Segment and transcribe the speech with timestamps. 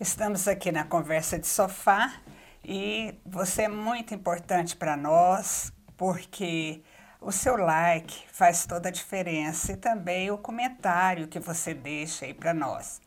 [0.00, 2.14] Estamos aqui na conversa de sofá
[2.64, 6.82] e você é muito importante para nós porque
[7.20, 12.32] o seu like faz toda a diferença e também o comentário que você deixa aí
[12.32, 12.98] para nós.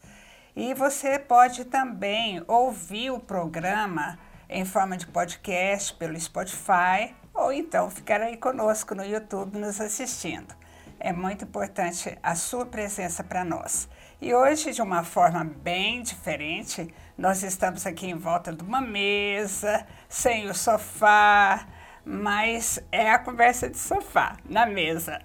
[0.55, 7.89] E você pode também ouvir o programa em forma de podcast pelo Spotify ou então
[7.89, 10.53] ficar aí conosco no YouTube nos assistindo.
[10.99, 13.89] É muito importante a sua presença para nós.
[14.23, 16.87] E hoje, de uma forma bem diferente,
[17.17, 21.67] nós estamos aqui em volta de uma mesa, sem o sofá,
[22.05, 25.19] mas é a conversa de sofá, na mesa.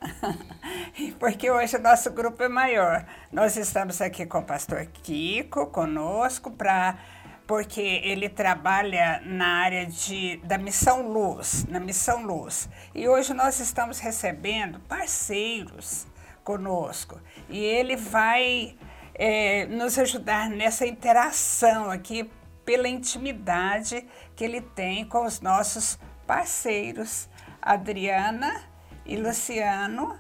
[1.20, 3.06] Porque hoje o nosso grupo é maior.
[3.30, 6.98] Nós estamos aqui com o pastor Kiko conosco para
[7.46, 12.68] porque ele trabalha na área de, da Missão Luz, na Missão Luz.
[12.92, 16.04] E hoje nós estamos recebendo parceiros
[16.42, 17.20] conosco.
[17.48, 18.76] E ele vai
[19.18, 22.30] é, nos ajudar nessa interação aqui
[22.64, 27.28] pela intimidade que ele tem com os nossos parceiros,
[27.60, 28.62] Adriana
[29.04, 30.16] e Luciano.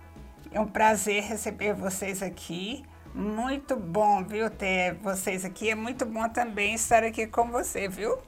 [0.50, 2.84] É um prazer receber vocês aqui.
[3.14, 5.70] Muito bom, viu, ter vocês aqui.
[5.70, 8.18] É muito bom também estar aqui com você, viu?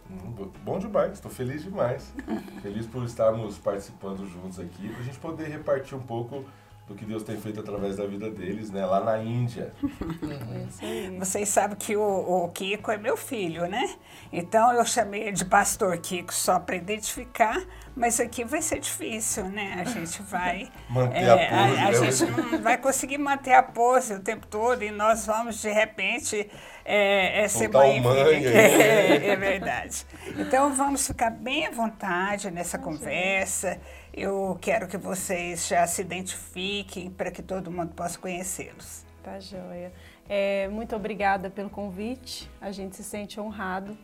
[0.64, 2.12] Bom demais, estou feliz demais.
[2.62, 6.44] feliz por estarmos participando juntos aqui, para a gente poder repartir um pouco
[6.90, 8.84] do que Deus tem feito através da vida deles, né?
[8.84, 9.72] Lá na Índia.
[11.20, 13.94] Vocês sabem que o, o, Kiko é meu filho, né?
[14.32, 17.62] Então eu chamei de Pastor Kiko só para identificar,
[17.94, 19.76] mas aqui vai ser difícil, né?
[19.80, 21.54] A gente vai manter é, a pose.
[21.54, 22.10] A, a né?
[22.10, 26.50] gente não vai conseguir manter a pose o tempo todo e nós vamos de repente
[26.84, 28.00] é, é ser mãe.
[28.00, 30.04] mãe é, é verdade.
[30.36, 33.78] Então vamos ficar bem à vontade nessa conversa.
[34.12, 39.04] Eu quero que vocês já se identifiquem para que todo mundo possa conhecê-los.
[39.22, 39.92] Tá joia.
[40.28, 42.50] É, muito obrigada pelo convite.
[42.60, 43.96] A gente se sente honrado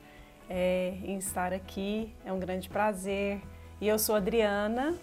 [0.49, 2.15] é, em estar aqui.
[2.25, 3.41] É um grande prazer.
[3.81, 4.95] E eu sou Adriana,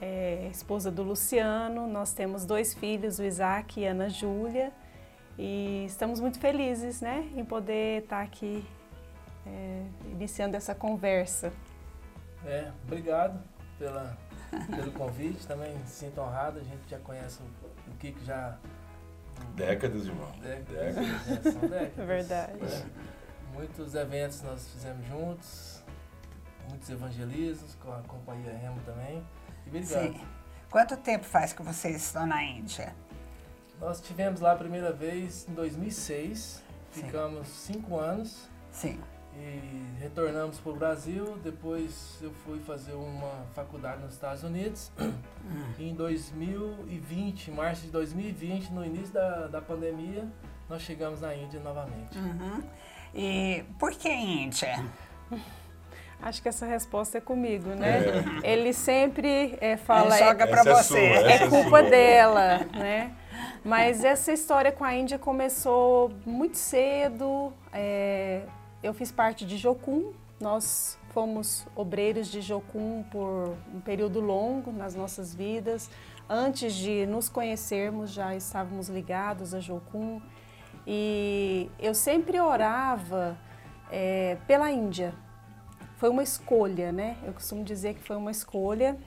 [0.00, 1.86] é, esposa do Luciano.
[1.86, 4.72] Nós temos dois filhos, o Isaac e a Ana Júlia.
[5.38, 8.64] E estamos muito felizes né, em poder estar aqui
[9.46, 11.52] é, iniciando essa conversa.
[12.44, 13.42] É, obrigado
[13.78, 14.16] pela,
[14.74, 18.56] pelo convite, também sinto honrado, a gente já conhece o, o Kiko já...
[19.54, 20.30] Décadas, irmão.
[20.40, 20.94] Décadas.
[20.94, 21.46] décadas.
[21.46, 21.98] É, são décadas.
[21.98, 22.52] É verdade.
[22.62, 22.86] É.
[23.52, 25.82] Muitos eventos nós fizemos juntos,
[26.68, 29.24] muitos evangelismos com a companhia Remo também.
[29.66, 30.12] E obrigado.
[30.12, 30.20] Sim.
[30.70, 32.94] Quanto tempo faz que vocês estão na Índia?
[33.80, 37.02] Nós tivemos lá a primeira vez em 2006, Sim.
[37.02, 38.48] ficamos cinco anos.
[38.70, 39.00] Sim
[39.36, 41.38] e retornamos para o Brasil.
[41.42, 44.90] Depois eu fui fazer uma faculdade nos Estados Unidos.
[45.78, 50.26] E em 2020, março de 2020, no início da, da pandemia,
[50.70, 52.16] nós chegamos na Índia novamente.
[52.16, 52.62] Uhum.
[53.14, 54.82] E por que Índia?
[56.22, 58.00] Acho que essa resposta é comigo, né?
[58.42, 58.52] É.
[58.52, 60.16] Ele sempre é, fala.
[60.16, 60.98] Ele joga para é você.
[60.98, 63.14] É, é culpa dela, né?
[63.62, 67.52] Mas essa história com a Índia começou muito cedo.
[67.70, 68.42] É,
[68.84, 74.94] eu fiz parte de Jocum, nós fomos obreiros de Jocum por um período longo nas
[74.94, 75.90] nossas vidas.
[76.28, 80.20] Antes de nos conhecermos, já estávamos ligados a Jocum.
[80.86, 83.38] E eu sempre orava
[83.90, 85.14] é, pela Índia.
[85.96, 87.16] Foi uma escolha, né?
[87.24, 88.98] Eu costumo dizer que foi uma escolha.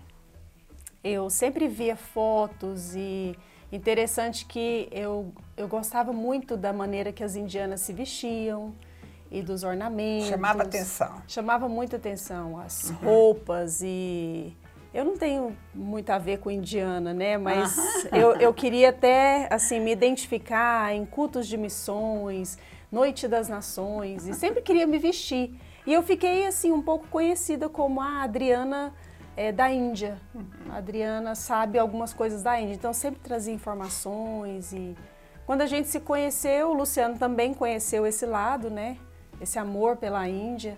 [1.03, 3.37] Eu sempre via fotos e
[3.71, 8.73] interessante que eu, eu gostava muito da maneira que as indianas se vestiam,
[9.31, 10.29] e dos ornamentos.
[10.29, 11.21] Chamava atenção.
[11.27, 12.95] Chamava muita atenção as uhum.
[12.97, 14.55] roupas e
[14.93, 17.37] eu não tenho muito a ver com indiana, né?
[17.37, 18.17] Mas uhum.
[18.17, 22.57] eu, eu queria até assim me identificar em cultos de missões,
[22.91, 25.59] Noite das Nações e sempre queria me vestir.
[25.85, 28.93] E eu fiquei assim um pouco conhecida como a Adriana
[29.35, 30.17] é, da Índia.
[30.33, 30.45] Uhum.
[30.69, 34.95] A Adriana sabe algumas coisas da Índia, então sempre trazia informações e
[35.45, 38.97] quando a gente se conheceu, o Luciano também conheceu esse lado, né?
[39.41, 40.77] Esse amor pela Índia.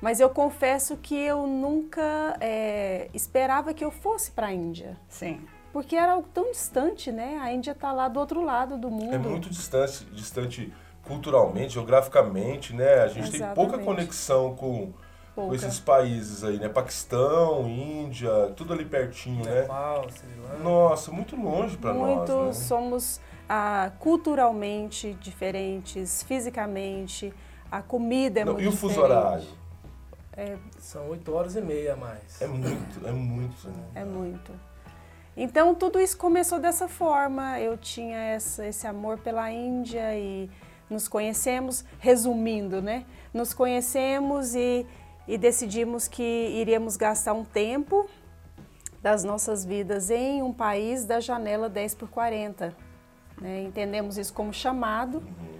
[0.00, 4.96] Mas eu confesso que eu nunca é, esperava que eu fosse para a Índia.
[5.08, 5.40] Sim.
[5.72, 7.38] Porque era algo tão distante, né?
[7.40, 9.14] A Índia está lá do outro lado do mundo.
[9.14, 10.72] É muito distante, distante
[11.02, 13.02] culturalmente, geograficamente, né?
[13.02, 13.38] A gente Exatamente.
[13.38, 14.92] tem pouca conexão com,
[15.34, 16.68] com, esses países aí, né?
[16.68, 19.62] Paquistão, Índia, tudo ali pertinho, né?
[19.62, 20.06] Nepal,
[20.62, 22.16] Nossa, muito longe para nós.
[22.16, 22.52] Muito, né?
[22.52, 27.32] somos ah, culturalmente diferentes, fisicamente
[27.70, 29.46] a comida é Não, muito E o fuso horário?
[30.36, 32.40] É, São oito horas e meia a mais.
[32.40, 33.68] É muito, é muito.
[33.68, 33.84] Né?
[33.94, 34.52] É muito.
[35.36, 37.60] Então tudo isso começou dessa forma.
[37.60, 40.50] Eu tinha essa, esse amor pela Índia e
[40.88, 43.04] nos conhecemos, resumindo, né?
[43.32, 44.84] Nos conhecemos e,
[45.28, 48.08] e decidimos que iríamos gastar um tempo
[49.00, 52.74] das nossas vidas em um país da janela 10 por 40.
[53.40, 53.62] Né?
[53.62, 55.59] Entendemos isso como chamado uhum.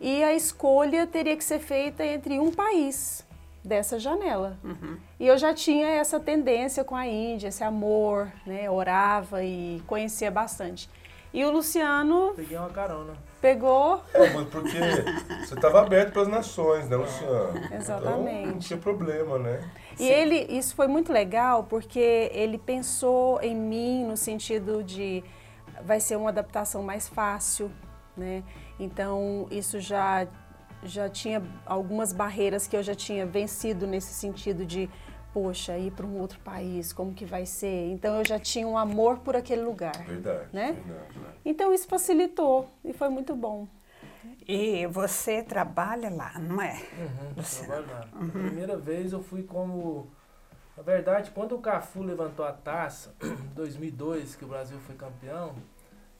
[0.00, 3.26] E a escolha teria que ser feita entre um país
[3.64, 4.56] dessa janela.
[4.64, 4.96] Uhum.
[5.18, 8.70] E eu já tinha essa tendência com a Índia, esse amor, né?
[8.70, 10.88] Orava e conhecia bastante.
[11.32, 12.32] E o Luciano.
[12.34, 13.12] Peguei uma carona.
[13.40, 14.02] Pegou.
[14.14, 14.78] É, mas porque
[15.44, 17.60] você estava aberto para as nações, né, Luciano?
[17.72, 18.38] Exatamente.
[18.40, 19.70] Então, não tinha problema, né?
[19.94, 20.08] E Sim.
[20.08, 25.22] ele, isso foi muito legal porque ele pensou em mim no sentido de
[25.84, 27.70] vai ser uma adaptação mais fácil,
[28.16, 28.42] né?
[28.78, 30.26] Então isso já
[30.84, 34.88] já tinha algumas barreiras que eu já tinha vencido nesse sentido de
[35.32, 37.90] poxa, ir para um outro país, como que vai ser?
[37.90, 39.96] Então eu já tinha um amor por aquele lugar.
[40.04, 40.48] Verdade.
[40.52, 40.72] Né?
[40.72, 41.32] Verdade, né?
[41.44, 43.68] Então isso facilitou e foi muito bom.
[44.46, 46.82] E você trabalha lá, não é?
[46.98, 48.08] Uhum, trabalho lá.
[48.14, 48.26] Uhum.
[48.26, 50.10] A primeira vez eu fui como.
[50.76, 55.54] Na verdade, quando o Cafu levantou a taça, em 2002, que o Brasil foi campeão,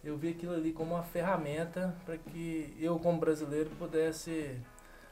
[0.09, 4.59] eu vi aquilo ali como uma ferramenta para que eu, como brasileiro, pudesse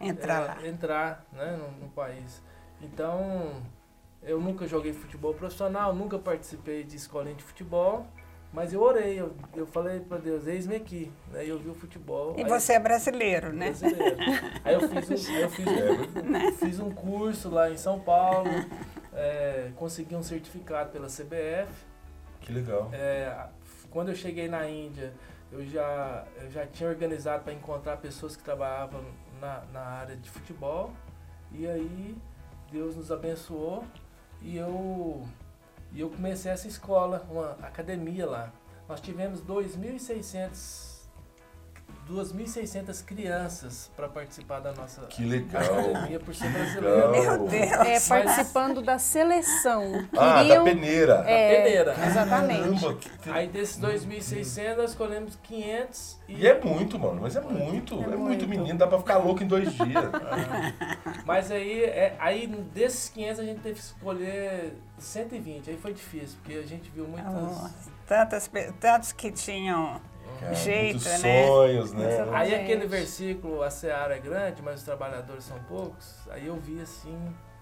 [0.00, 2.42] entrar, é, entrar né, no, no país.
[2.80, 3.62] Então,
[4.22, 8.06] eu nunca joguei futebol profissional, nunca participei de escolinha de futebol,
[8.52, 11.12] mas eu orei, eu, eu falei para Deus, eis-me aqui.
[11.34, 12.34] Aí eu vi o futebol.
[12.38, 13.66] E você é brasileiro, né?
[13.66, 14.16] Brasileiro.
[14.64, 16.52] aí eu fiz um, eu fiz, um, né?
[16.52, 18.48] fiz um curso lá em São Paulo,
[19.12, 21.68] é, consegui um certificado pela CBF.
[22.40, 22.88] Que legal.
[22.92, 23.48] É,
[23.90, 25.12] quando eu cheguei na Índia,
[25.50, 29.04] eu já, eu já tinha organizado para encontrar pessoas que trabalhavam
[29.40, 30.92] na, na área de futebol.
[31.52, 32.16] E aí
[32.70, 33.84] Deus nos abençoou
[34.42, 35.26] e eu,
[35.92, 38.52] e eu comecei essa escola, uma academia lá.
[38.88, 40.85] Nós tivemos 2.600
[42.08, 45.62] 2.600 crianças para participar da nossa que legal.
[45.62, 47.10] academia por ser brasileiro.
[47.10, 47.72] Meu Deus!
[47.72, 50.06] É, participando da seleção.
[50.16, 51.24] Ah, da peneira.
[51.26, 52.06] É, da peneira.
[52.06, 52.94] Exatamente.
[53.22, 53.30] Que...
[53.30, 56.20] Aí desses 2.600 nós escolhemos 500.
[56.28, 56.34] E...
[56.42, 56.46] e...
[56.46, 57.94] é muito, mano, mas é muito.
[57.94, 58.18] É, é muito.
[58.18, 58.48] muito.
[58.48, 59.86] menino, dá para ficar louco em dois dias.
[60.26, 61.22] Ah.
[61.24, 65.70] Mas aí, é, aí desses 500 a gente teve que escolher 120.
[65.70, 67.32] Aí foi difícil, porque a gente viu muitas...
[67.34, 67.68] Oh,
[68.06, 68.50] tantas,
[68.80, 70.00] tantos que tinham
[70.40, 71.46] Cara, jeito, muitos né?
[71.46, 72.28] sonhos, né?
[72.32, 76.80] Aí aquele versículo, a seara é grande, mas os trabalhadores são poucos, aí eu vi
[76.80, 77.16] assim...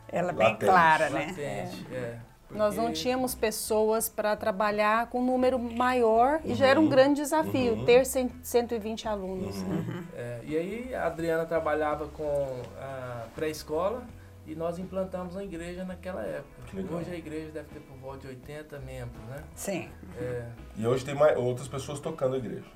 [0.08, 0.64] Ela bem latente.
[0.70, 1.26] clara, né?
[1.26, 1.94] Latente, é.
[1.94, 2.58] é porque...
[2.58, 6.52] Nós não tínhamos pessoas para trabalhar com um número maior uhum.
[6.52, 6.88] e já era um uhum.
[6.88, 7.84] grande desafio uhum.
[7.84, 9.56] ter 120 alunos.
[9.56, 9.68] Uhum.
[9.68, 10.04] Né?
[10.14, 14.02] É, e aí a Adriana trabalhava com a pré-escola,
[14.46, 16.94] e nós implantamos a igreja naquela época.
[16.94, 19.42] Hoje a igreja deve ter por volta de 80 membros, né?
[19.54, 19.88] Sim.
[20.18, 20.46] É,
[20.76, 22.66] e hoje tem mais, outras pessoas tocando a igreja.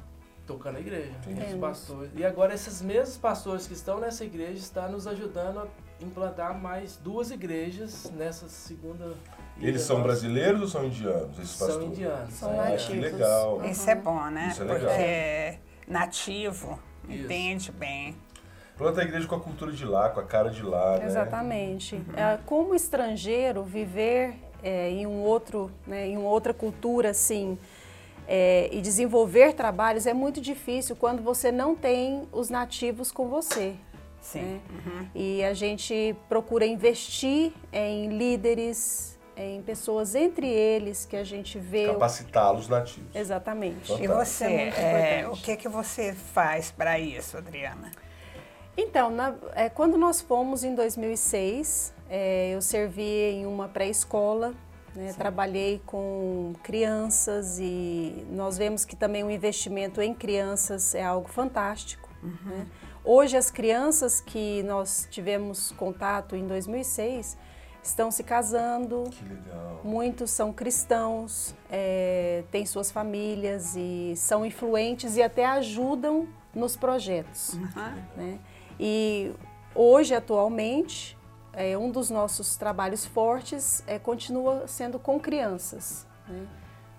[0.47, 1.13] Tocando a igreja.
[1.23, 2.11] Tem os pastores.
[2.15, 5.67] E agora esses mesmos pastores que estão nessa igreja estão nos ajudando a
[6.01, 9.15] implantar mais duas igrejas nessa segunda.
[9.61, 11.39] Eles são brasileiros ou são indianos?
[11.39, 12.33] Esses são indianos.
[12.33, 12.87] São ah, nativos.
[12.87, 13.65] Que legal.
[13.67, 14.49] Isso é bom, né?
[14.51, 14.89] Isso é legal.
[14.89, 16.79] Porque nativo
[17.09, 17.25] Isso.
[17.25, 18.17] entende bem.
[18.79, 20.99] Planta a igreja com a cultura de lá, com a cara de lá.
[20.99, 21.07] Né?
[21.07, 21.97] Exatamente.
[21.97, 22.17] Uhum.
[22.17, 27.59] É, como estrangeiro, viver é, em, um outro, né, em uma outra cultura assim,
[28.29, 33.75] é, e desenvolver trabalhos é muito difícil quando você não tem os nativos com você.
[34.21, 34.43] Sim.
[34.43, 34.61] Né?
[34.71, 35.09] Uhum.
[35.13, 41.87] E a gente procura investir em líderes, em pessoas entre eles que a gente vê.
[41.87, 43.13] Capacitá-los nativos.
[43.13, 43.93] Exatamente.
[44.01, 47.91] E você, é, é o que, que você faz para isso, Adriana?
[48.81, 54.55] Então, na, é, quando nós fomos em 2006, é, eu servi em uma pré-escola,
[54.95, 61.29] né, trabalhei com crianças e nós vemos que também o investimento em crianças é algo
[61.29, 62.09] fantástico.
[62.23, 62.39] Uhum.
[62.45, 62.67] Né?
[63.05, 67.37] Hoje, as crianças que nós tivemos contato em 2006
[67.83, 69.11] estão se casando.
[69.83, 77.55] Muitos são cristãos, é, têm suas famílias e são influentes e até ajudam nos projetos.
[77.55, 78.03] Uhum.
[78.17, 78.39] Né?
[78.79, 79.33] E
[79.75, 81.17] hoje, atualmente,
[81.53, 86.07] é, um dos nossos trabalhos fortes é, continua sendo com crianças.
[86.29, 86.47] Né?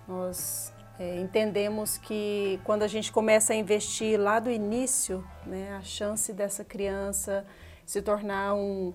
[0.06, 5.82] Nós é, entendemos que quando a gente começa a investir lá do início, né, a
[5.82, 7.46] chance dessa criança
[7.86, 8.92] se tornar um,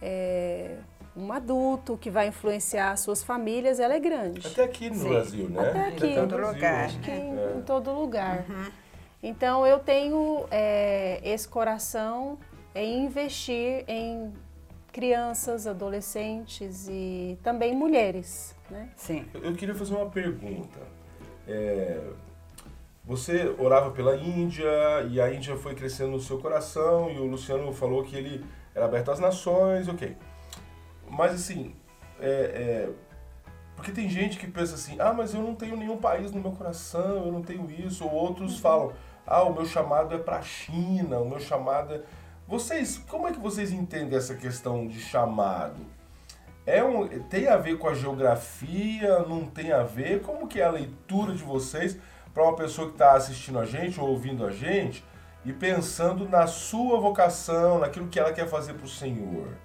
[0.00, 0.76] é,
[1.16, 4.46] um adulto que vai influenciar suas famílias, ela é grande.
[4.46, 5.08] Até aqui no Sim.
[5.08, 5.68] Brasil, né?
[5.68, 6.84] Até aqui, em todo lugar.
[6.84, 7.54] Acho que em, é.
[7.56, 8.46] em todo lugar.
[8.48, 8.70] Uhum.
[9.22, 12.38] Então eu tenho é, esse coração
[12.74, 14.32] em investir em
[14.92, 18.54] crianças, adolescentes e também mulheres.
[18.70, 18.88] Né?
[18.96, 19.26] Sim.
[19.34, 20.78] Eu queria fazer uma pergunta.
[21.46, 22.00] É,
[23.04, 24.68] você orava pela Índia
[25.10, 28.84] e a Índia foi crescendo no seu coração e o Luciano falou que ele era
[28.84, 30.16] aberto às nações, ok.
[31.08, 31.74] Mas assim,
[32.20, 32.90] é, é,
[33.74, 36.52] porque tem gente que pensa assim, ah, mas eu não tenho nenhum país no meu
[36.52, 38.04] coração, eu não tenho isso.
[38.04, 38.60] Ou outros uhum.
[38.60, 38.92] falam,
[39.30, 42.02] ah, o meu chamado é para a China, o meu chamado é...
[42.48, 45.86] Vocês, como é que vocês entendem essa questão de chamado?
[46.66, 49.20] É um, tem a ver com a geografia?
[49.20, 50.20] Não tem a ver?
[50.22, 51.96] Como que é a leitura de vocês
[52.34, 55.04] para uma pessoa que está assistindo a gente ou ouvindo a gente
[55.44, 59.56] e pensando na sua vocação, naquilo que ela quer fazer para o Senhor?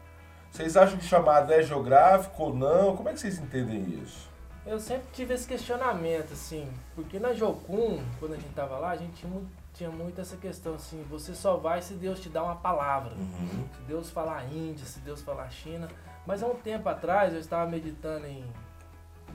[0.52, 2.96] Vocês acham que o chamado é geográfico ou não?
[2.96, 4.30] Como é que vocês entendem isso?
[4.66, 8.96] Eu sempre tive esse questionamento, assim, porque na Jocum, quando a gente tava lá, a
[8.96, 12.44] gente tinha muito, tinha muito essa questão, assim, você só vai se Deus te dá
[12.44, 13.14] uma palavra.
[13.14, 13.68] Uhum.
[13.72, 15.88] Se Deus falar Índia, se Deus falar China.
[16.26, 18.44] Mas há um tempo atrás eu estava meditando em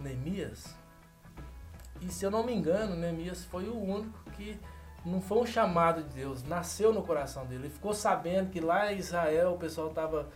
[0.02, 0.74] Neemias.
[2.00, 4.58] E se eu não me engano, Neemias foi o único que
[5.04, 7.66] não foi um chamado de Deus, nasceu no coração dele.
[7.66, 10.28] Ele ficou sabendo que lá em Israel o pessoal estava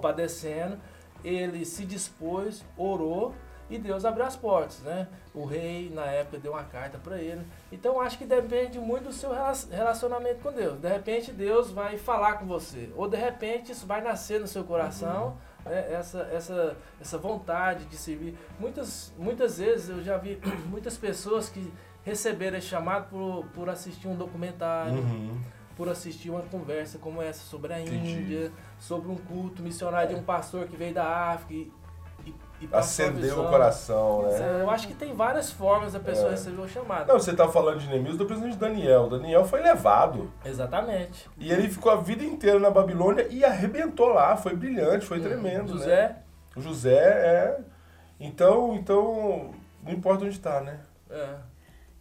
[0.00, 0.78] padecendo.
[1.24, 3.34] Ele se dispôs, orou
[3.72, 5.08] e Deus abriu as portas, né?
[5.34, 7.40] O rei, na época, deu uma carta para ele.
[7.70, 9.30] Então, acho que depende muito do seu
[9.70, 10.78] relacionamento com Deus.
[10.78, 12.90] De repente, Deus vai falar com você.
[12.94, 15.70] Ou, de repente, isso vai nascer no seu coração, uhum.
[15.70, 15.92] né?
[15.92, 18.36] essa, essa, essa vontade de servir.
[18.60, 20.38] Muitas, muitas vezes, eu já vi
[20.68, 21.72] muitas pessoas que
[22.04, 25.40] receberam esse chamado por, por assistir um documentário, uhum.
[25.76, 28.10] por assistir uma conversa como essa sobre a Entendi.
[28.10, 31.72] Índia, sobre um culto missionário de um pastor que veio da África
[32.70, 34.60] acendeu o coração, né?
[34.60, 36.30] Eu acho que tem várias formas da pessoa é.
[36.32, 37.08] receber o chamado.
[37.08, 39.08] Não, você tá falando de Neemias, do presidente Daniel.
[39.08, 40.30] Daniel foi levado.
[40.44, 41.28] Exatamente.
[41.38, 44.36] E ele ficou a vida inteira na Babilônia e arrebentou lá.
[44.36, 46.08] Foi brilhante, foi hum, tremendo, José.
[46.08, 46.16] Né?
[46.56, 47.60] O José é...
[48.20, 49.50] Então, então,
[49.82, 50.80] não importa onde está, né?
[51.10, 51.52] É.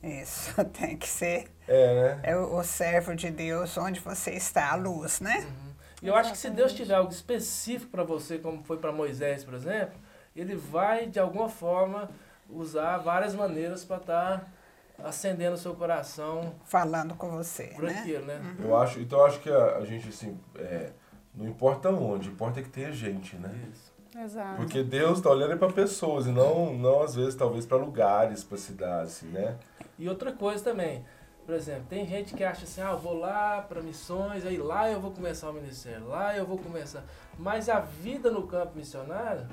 [0.03, 2.19] Isso, tem que ser é, né?
[2.23, 5.39] é o, o servo de Deus onde você está, a luz, né?
[5.39, 5.71] Uhum.
[6.01, 9.43] E eu acho que se Deus tiver algo específico para você, como foi para Moisés,
[9.43, 9.93] por exemplo,
[10.35, 12.09] ele vai, de alguma forma,
[12.49, 16.53] usar várias maneiras para estar tá acendendo o seu coração.
[16.65, 17.99] Falando com você, por né?
[17.99, 18.55] Aquilo, né?
[18.59, 18.65] Uhum.
[18.65, 20.91] Eu acho, então eu acho que a, a gente, assim, é,
[21.33, 23.51] não importa onde, importa é que tenha gente, né?
[23.71, 23.91] Isso.
[24.17, 24.57] Exato.
[24.57, 28.57] Porque Deus está olhando para pessoas e não, não às vezes, talvez, para lugares, para
[28.57, 29.57] cidades, assim, né?
[29.97, 31.05] E outra coisa também,
[31.45, 34.89] por exemplo, tem gente que acha assim, ah, eu vou lá para missões, aí lá
[34.89, 37.03] eu vou começar o ministério, lá eu vou começar.
[37.37, 39.47] Mas a vida no campo missionário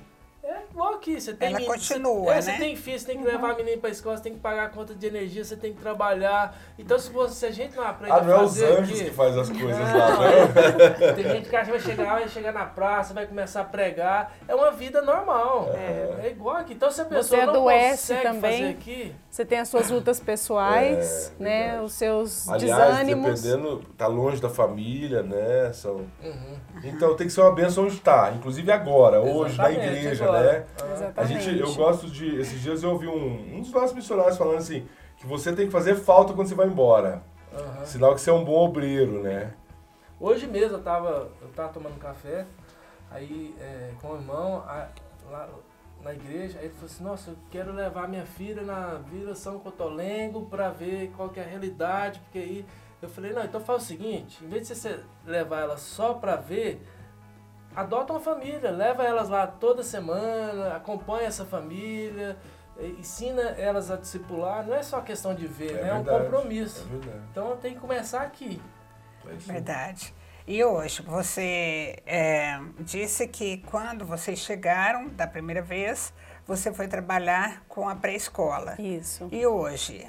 [0.50, 2.38] é igual aqui, você tem Ela menino, continua, você, né?
[2.38, 3.32] É, você tem filho, você tem que uhum.
[3.32, 5.74] levar a menina pra escola, você tem que pagar a conta de energia, você tem
[5.74, 6.56] que trabalhar.
[6.78, 8.64] Então se, você, se a gente não aprende ah, não a fazer.
[8.64, 11.12] é os anjos aqui, que faz as coisas não, lá, né?
[11.14, 14.36] Tem gente que acha que vai chegar, vai chegar na praça, vai começar a pregar.
[14.48, 15.70] É uma vida normal.
[15.74, 16.27] É, é
[16.70, 19.14] Então se a pessoa você não consegue também, fazer aqui.
[19.30, 21.62] Você tem as suas lutas pessoais, é, né?
[21.62, 21.84] Verdade.
[21.84, 23.42] Os seus Aliás, desânimos.
[23.42, 25.72] dependendo, tá longe da família, né?
[25.72, 25.96] São...
[26.22, 26.58] Uhum.
[26.84, 30.52] Então tem que ser uma benção onde está, inclusive agora, hoje, na igreja, agora.
[30.52, 30.64] né?
[30.92, 31.20] Exatamente.
[31.20, 32.40] A gente, eu gosto de.
[32.40, 34.86] Esses dias eu ouvi um, um dos nossos missionários falando assim,
[35.16, 37.22] que você tem que fazer falta quando você vai embora.
[37.52, 37.86] Uhum.
[37.86, 39.52] Sinal que você é um bom obreiro, né?
[40.20, 42.44] Hoje mesmo eu tava, eu tava tomando café,
[43.10, 44.88] aí é, com o irmão, a,
[45.30, 45.48] lá
[46.08, 49.58] na igreja, aí ele falou assim, nossa, eu quero levar minha filha na Vila São
[49.58, 52.66] Cotolengo para ver qual que é a realidade, porque aí
[53.02, 56.36] eu falei, não, então faz o seguinte, em vez de você levar ela só para
[56.36, 56.82] ver,
[57.76, 62.38] adota uma família, leva elas lá toda semana, acompanha essa família,
[62.98, 64.66] ensina elas a discipular.
[64.66, 65.92] Não é só questão de ver, é, né?
[65.92, 66.88] Verdade, é um compromisso.
[66.90, 68.62] É então tem que começar aqui.
[69.26, 70.14] É verdade.
[70.50, 76.10] E hoje, você é, disse que quando vocês chegaram da primeira vez,
[76.46, 78.74] você foi trabalhar com a pré-escola.
[78.78, 79.28] Isso.
[79.30, 80.08] E hoje?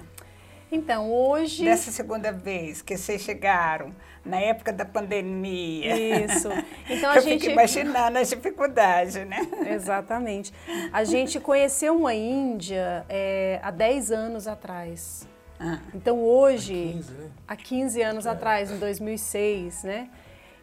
[0.71, 1.65] Então, hoje.
[1.65, 3.93] Dessa segunda vez que vocês chegaram,
[4.23, 6.23] na época da pandemia.
[6.25, 6.47] Isso.
[6.89, 7.41] Então a Eu gente.
[7.41, 9.45] Fico imaginando as dificuldades, né?
[9.69, 10.53] Exatamente.
[10.93, 15.27] A gente conheceu uma Índia é, há 10 anos atrás.
[15.59, 15.79] Ah.
[15.93, 16.73] Então hoje.
[16.73, 17.29] Há 15, né?
[17.45, 18.29] há 15 anos é.
[18.29, 20.09] atrás, em 2006, né?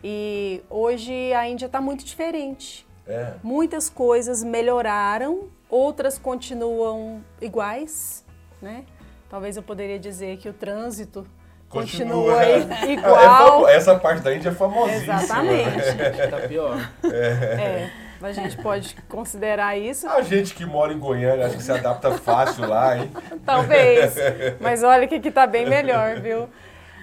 [0.03, 2.87] E hoje a Índia está muito diferente.
[3.07, 3.35] É.
[3.43, 8.25] Muitas coisas melhoraram, outras continuam iguais,
[8.61, 8.85] né?
[9.29, 11.27] Talvez eu poderia dizer que o trânsito
[11.69, 13.69] continua, continua igual.
[13.69, 15.15] É, essa parte da Índia é famosíssima.
[15.15, 16.31] Exatamente.
[16.31, 16.91] tá pior.
[17.05, 17.11] É.
[17.11, 17.91] é.
[18.21, 20.09] A gente pode considerar isso.
[20.09, 23.11] A gente que mora em Goiânia, acho que se adapta fácil lá, hein?
[23.45, 24.15] Talvez.
[24.59, 26.49] Mas olha que aqui tá bem melhor, viu?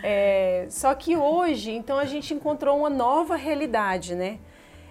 [0.03, 4.37] É, só que hoje, então, a gente encontrou uma nova realidade, né?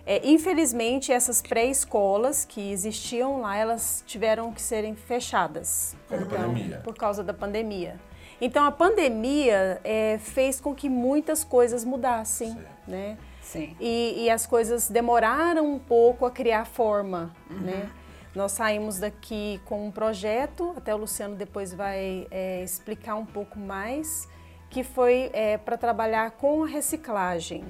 [0.05, 5.95] É, infelizmente, essas pré-escolas que existiam lá, elas tiveram que serem fechadas.
[6.09, 6.81] Por causa então, da pandemia.
[6.83, 8.01] Por causa da pandemia.
[8.41, 12.69] Então a pandemia é, fez com que muitas coisas mudassem, Certo.
[12.89, 13.17] né?
[13.41, 13.77] Sim.
[13.79, 17.89] E, e as coisas demoraram um pouco a criar forma, né?
[18.35, 23.59] Nós saímos daqui com um projeto, até o Luciano depois vai é, explicar um pouco
[23.59, 24.27] mais,
[24.73, 25.31] que foi
[25.67, 27.63] para trabalhar com reciclagem.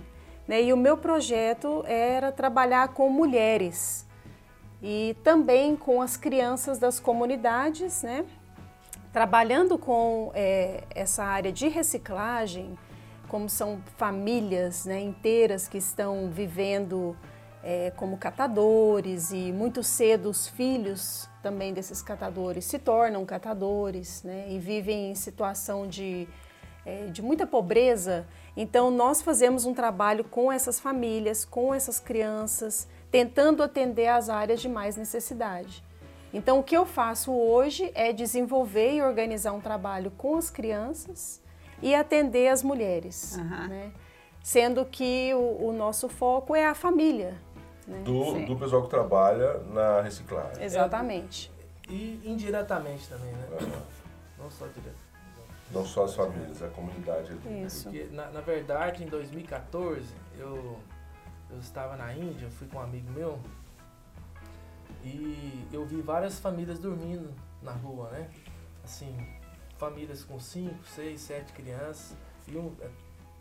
[0.47, 0.63] Né?
[0.63, 4.07] E o meu projeto era trabalhar com mulheres
[4.81, 8.25] e também com as crianças das comunidades, né?
[9.13, 12.79] Trabalhando com é, essa área de reciclagem,
[13.29, 17.17] como são famílias né, inteiras que estão vivendo
[17.63, 24.47] é, como catadores e muito cedo os filhos também desses catadores se tornam catadores né,
[24.49, 26.27] e vivem em situação de,
[26.85, 28.27] é, de muita pobreza.
[28.57, 34.61] Então nós fazemos um trabalho com essas famílias, com essas crianças, tentando atender às áreas
[34.61, 35.83] de mais necessidade.
[36.33, 41.41] Então o que eu faço hoje é desenvolver e organizar um trabalho com as crianças
[41.83, 43.69] e atender as mulheres, Aham.
[43.69, 43.93] né?
[44.43, 47.35] sendo que o, o nosso foco é a família.
[47.87, 48.03] né?
[48.03, 50.65] Do, do pessoal que trabalha na reciclagem.
[50.65, 51.53] Exatamente.
[51.89, 53.47] E indiretamente também, né?
[54.39, 55.02] Não só direto.
[55.73, 57.65] Não só as famílias, a comunidade ali.
[57.65, 57.85] Isso.
[57.85, 60.07] Porque, na, na verdade, em 2014,
[60.39, 60.79] eu,
[61.51, 63.39] eu estava na Índia, fui com um amigo meu,
[65.05, 67.31] e eu vi várias famílias dormindo
[67.63, 68.29] na rua, né?
[68.85, 69.17] Assim,
[69.79, 72.89] famílias com 5, 6, 7 crianças, e um- é,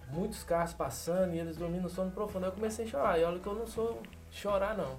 [0.09, 2.45] muitos carros passando e eles dormindo no sono profundo.
[2.47, 4.97] Eu comecei a chorar, e olha que eu não sou chorar, não.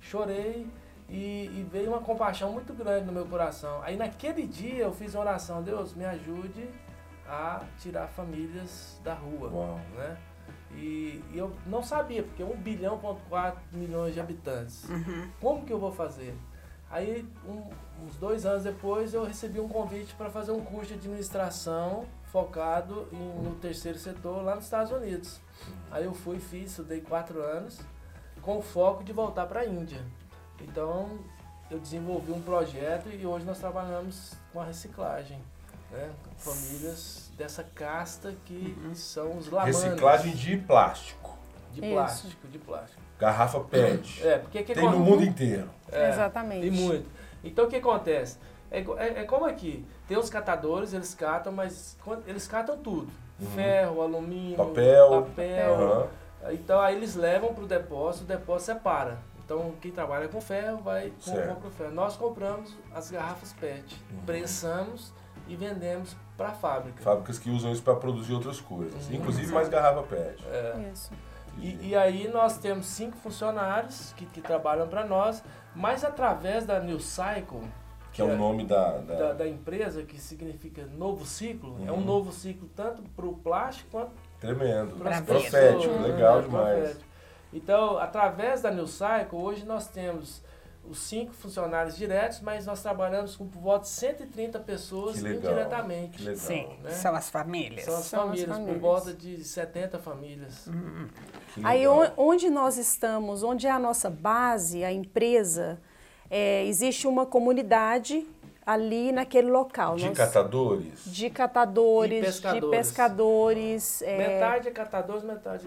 [0.00, 0.66] Chorei
[1.08, 3.80] e, e veio uma compaixão muito grande no meu coração.
[3.82, 6.68] Aí naquele dia eu fiz uma oração, Deus, me ajude
[7.26, 9.80] a tirar famílias da rua, Uau.
[9.96, 10.16] né?
[10.72, 14.86] E, e eu não sabia, porque 1 bilhão, ponto 4 milhões de habitantes.
[15.40, 16.34] Como que eu vou fazer?
[16.90, 17.68] Aí, um-
[18.04, 23.08] uns dois anos depois, eu recebi um convite para fazer um curso de administração focado
[23.12, 25.40] em- no terceiro setor lá nos Estados Unidos.
[25.90, 27.80] Aí eu fui, fiz, estudei quatro anos,
[28.40, 30.02] com o foco de voltar para a Índia.
[30.62, 31.08] Então,
[31.70, 35.38] eu desenvolvi um projeto e hoje nós trabalhamos com a reciclagem.
[35.90, 36.10] Né?
[36.36, 39.82] Famílias dessa casta que são os lamanes.
[39.82, 41.38] Reciclagem de plástico.
[41.72, 41.92] de Isso.
[41.94, 43.00] plástico, de plástico.
[43.18, 44.26] Garrafa PET.
[44.26, 45.68] É, porque que Tem no mundo inteiro.
[45.92, 46.62] é, Exatamente.
[46.62, 47.08] Tem muito.
[47.44, 48.38] Então o que acontece?
[48.70, 53.10] É, é- é como aqui, tem os catadores, eles catam, mas quando- eles catam tudo.
[53.54, 54.68] Ferro, alumínio, Uhum.
[54.68, 55.22] Papel.
[55.22, 55.74] papel.
[55.74, 56.06] Aham.
[56.52, 59.18] Então aí eles levam para o depósito, o depósito separa.
[59.48, 61.54] Então quem trabalha com ferro vai com- Certo.
[61.54, 61.90] compra o ferro.
[61.92, 64.20] Nós compramos as garrafas PET, Uhum.
[64.26, 65.10] prensamos
[65.48, 67.02] e vendemos para a fábrica.
[67.02, 69.08] Fábricas que usam isso para produzir outras coisas.
[69.08, 69.14] Uhum.
[69.14, 70.44] Inclusive mais garrafa PET.
[70.50, 70.90] É.
[70.92, 71.10] Isso.
[71.56, 75.42] E, e aí nós temos cinco funcionários que, que trabalham para nós,
[75.74, 77.62] mas através da New Cycle,
[78.12, 78.98] Que é o nome da.
[78.98, 82.00] da- da, da empresa, que significa novo ciclo, é um Uhum.
[82.04, 84.94] novo ciclo tanto para o plástico quanto Tremendo.
[85.24, 86.96] Profético, legal É, demais.
[87.52, 90.42] Então, através da New Cycle, hoje nós temos
[90.84, 95.52] os cinco funcionários diretos, mas nós trabalhamos com por volta de 130 pessoas Que legal.
[95.52, 96.16] indiretamente.
[96.18, 96.38] Que legal.
[96.40, 96.90] Sim, né?
[96.90, 97.84] são as famílias.
[97.84, 98.74] São as São as famílias, famílias.
[98.76, 100.66] por volta de 70 famílias.
[101.54, 102.00] Que Aí legal.
[102.00, 105.78] on- onde nós estamos, onde é a nossa base, a empresa,
[106.30, 108.26] é, existe uma comunidade
[108.64, 109.96] ali naquele local.
[109.96, 111.04] De Nós- catadores?
[111.04, 112.64] de catadores, E pescadores.
[112.70, 115.66] de pescadores, é, Metade é catadores, metade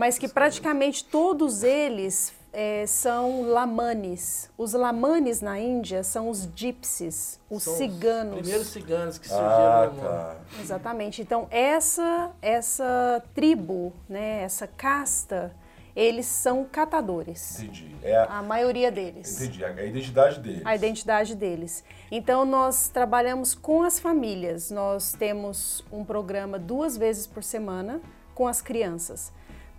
[0.00, 4.48] mas que praticamente todos eles é, são lamanes.
[4.56, 8.36] Os lamanes na Índia são os gypsies, os são ciganos.
[8.36, 10.02] Os primeiros ciganos que surgiram Ah, no mundo.
[10.08, 10.36] tá.
[10.58, 11.20] Exatamente.
[11.20, 15.54] Então, essa, essa tribo, né, essa casta,
[15.94, 17.60] eles são catadores.
[17.60, 17.94] Entendi.
[18.02, 19.38] É a, A maioria deles.
[19.38, 19.62] entendi.
[19.62, 20.62] A identidade deles.
[20.64, 21.84] A identidade deles.
[22.10, 24.70] Então, nós trabalhamos com as famílias.
[24.70, 28.00] Nós temos um programa duas vezes por semana
[28.34, 29.30] com as crianças.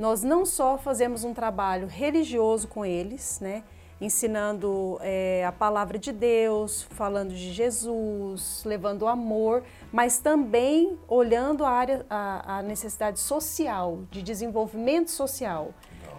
[0.02, 3.64] Nós não só fazemos um trabalho religioso com eles, né?
[4.02, 11.70] ensinando eh, a palavra de Deus, falando de Jesus, levando amor, mas também olhando a,
[11.70, 15.72] área, a, a necessidade social, de desenvolvimento social.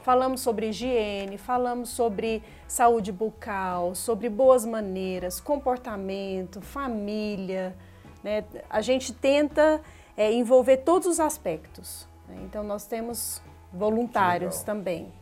[0.04, 7.76] Falamos sobre higiene, falamos sobre saúde bucal, sobre boas maneiras, comportamento, família.
[8.22, 8.44] Né?
[8.70, 9.80] A gente tenta
[10.16, 12.06] eh, envolver todos os aspectos.
[12.28, 12.36] né?
[12.44, 13.42] Então, nós temos
[13.72, 14.66] voluntários legal.
[14.66, 15.12] também.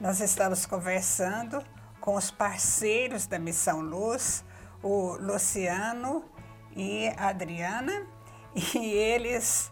[0.00, 1.62] Nós estamos conversando
[2.00, 4.44] com os parceiros da Missão Luz,
[4.82, 6.24] o Luciano
[6.74, 8.06] e a Adriana,
[8.74, 9.70] e eles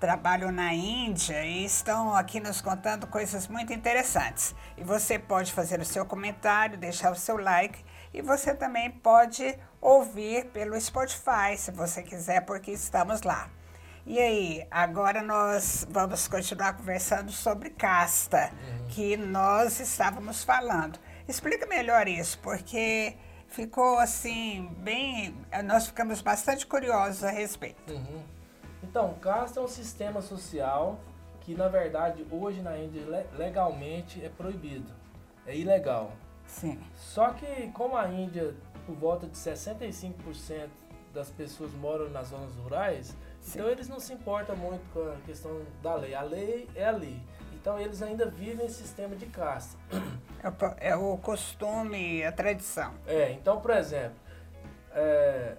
[0.00, 4.54] trabalham na Índia e estão aqui nos contando coisas muito interessantes.
[4.76, 9.58] E você pode fazer o seu comentário, deixar o seu like e você também pode
[9.80, 13.50] ouvir pelo Spotify, se você quiser, porque estamos lá.
[14.08, 18.86] E aí, agora nós vamos continuar conversando sobre casta, uhum.
[18.86, 20.96] que nós estávamos falando.
[21.26, 23.16] Explica melhor isso, porque
[23.48, 25.36] ficou assim, bem.
[25.64, 27.92] Nós ficamos bastante curiosos a respeito.
[27.92, 28.22] Uhum.
[28.80, 31.00] Então, casta é um sistema social
[31.40, 34.92] que, na verdade, hoje na Índia legalmente é proibido.
[35.44, 36.12] É ilegal.
[36.46, 36.78] Sim.
[36.94, 38.54] Só que, como a Índia,
[38.86, 40.68] por volta de 65%
[41.12, 43.16] das pessoas moram nas zonas rurais,
[43.46, 43.60] Sim.
[43.60, 46.14] então eles não se importam muito com a questão da lei.
[46.14, 47.22] A lei é a lei.
[47.54, 49.78] Então eles ainda vivem esse sistema de casta.
[50.42, 52.94] É, é o costume, a tradição.
[53.06, 54.16] É, então, por exemplo,
[54.92, 55.56] é,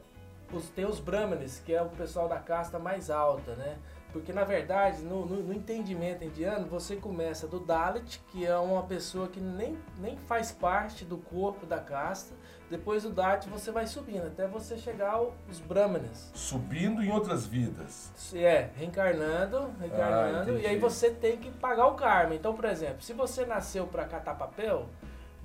[0.52, 3.78] os, tem os brahmanes, que é o pessoal da casta mais alta, né?
[4.18, 8.84] Porque, na verdade, no, no, no, entendimento indiano, você começa do Dalit, que é uma
[8.84, 12.34] pessoa que nem, nem faz parte do corpo da casta.
[12.70, 16.32] Depois do Dalit, você vai subindo, até você chegar aos Brahmanas.
[16.34, 18.12] Subindo em outras vidas.
[18.34, 20.56] É, reencarnando, reencarnando.
[20.56, 22.36] Ah, e aí você tem que pagar o karma.
[22.36, 24.88] Então, por exemplo, se você nasceu para catar papel,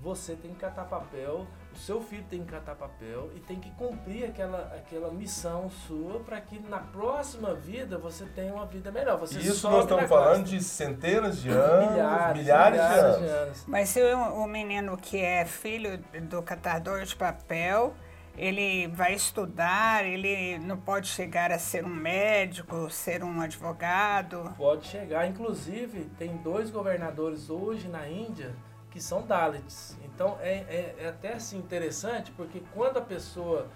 [0.01, 3.71] você tem que catar papel o seu filho tem que catar papel e tem que
[3.73, 9.19] cumprir aquela, aquela missão sua para que na próxima vida você tenha uma vida melhor.
[9.19, 13.19] Você Isso nós estamos falando de centenas de anos, milhares, milhares, milhares de, anos.
[13.19, 13.65] de, anos.
[13.67, 17.95] Mas se o, o menino que é filho do catador de papel,
[18.37, 24.55] ele vai estudar, ele não pode chegar a ser um médico, ser um advogado?
[24.57, 25.27] Pode chegar.
[25.27, 28.55] Inclusive, tem dois governadores hoje na Índia
[28.91, 29.97] que são Dalits.
[30.15, 33.69] Então é, é, é, até assim interessante porque quando a pessoa.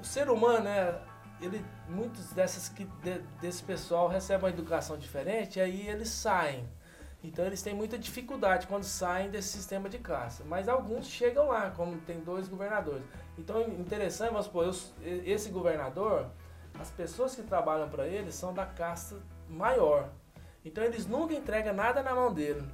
[0.00, 0.98] O ser humano, né,
[1.42, 6.66] ele, muitos dessas que, de, desse pessoal recebem uma educação diferente e aí eles saem.
[7.22, 10.42] Então eles têm muita dificuldade quando saem desse sistema de caça.
[10.46, 13.04] Mas alguns chegam lá, como tem dois governadores.
[13.36, 16.30] Então interessante, vamos supor, eu, esse governador,
[16.78, 19.16] as pessoas que trabalham para ele são da casta
[19.48, 20.10] maior.
[20.64, 22.66] Então eles nunca entregam nada na mão dele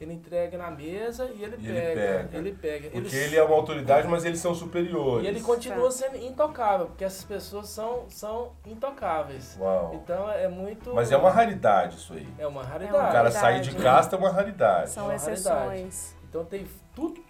[0.00, 2.38] ele entrega na mesa e ele, e pega, ele pega.
[2.38, 2.90] Ele pega.
[2.90, 5.24] Porque eles, ele é uma autoridade, mas eles são superiores.
[5.24, 9.56] E ele continua sendo intocável, porque essas pessoas são, são intocáveis.
[9.60, 9.94] Uau.
[9.94, 10.92] Então é muito.
[10.94, 12.26] Mas é uma raridade isso aí.
[12.38, 12.96] É uma raridade.
[12.96, 14.90] É uma o cara sair de casta é uma raridade.
[14.90, 15.46] São é exceções.
[15.48, 16.24] Raridade.
[16.28, 17.22] Então tem tudo.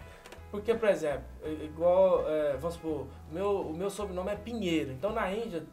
[0.49, 1.25] Porque, por exemplo,
[1.63, 4.91] igual, é, vamos supor, meu, o meu sobrenome é Pinheiro.
[4.91, 5.63] Então na Índia,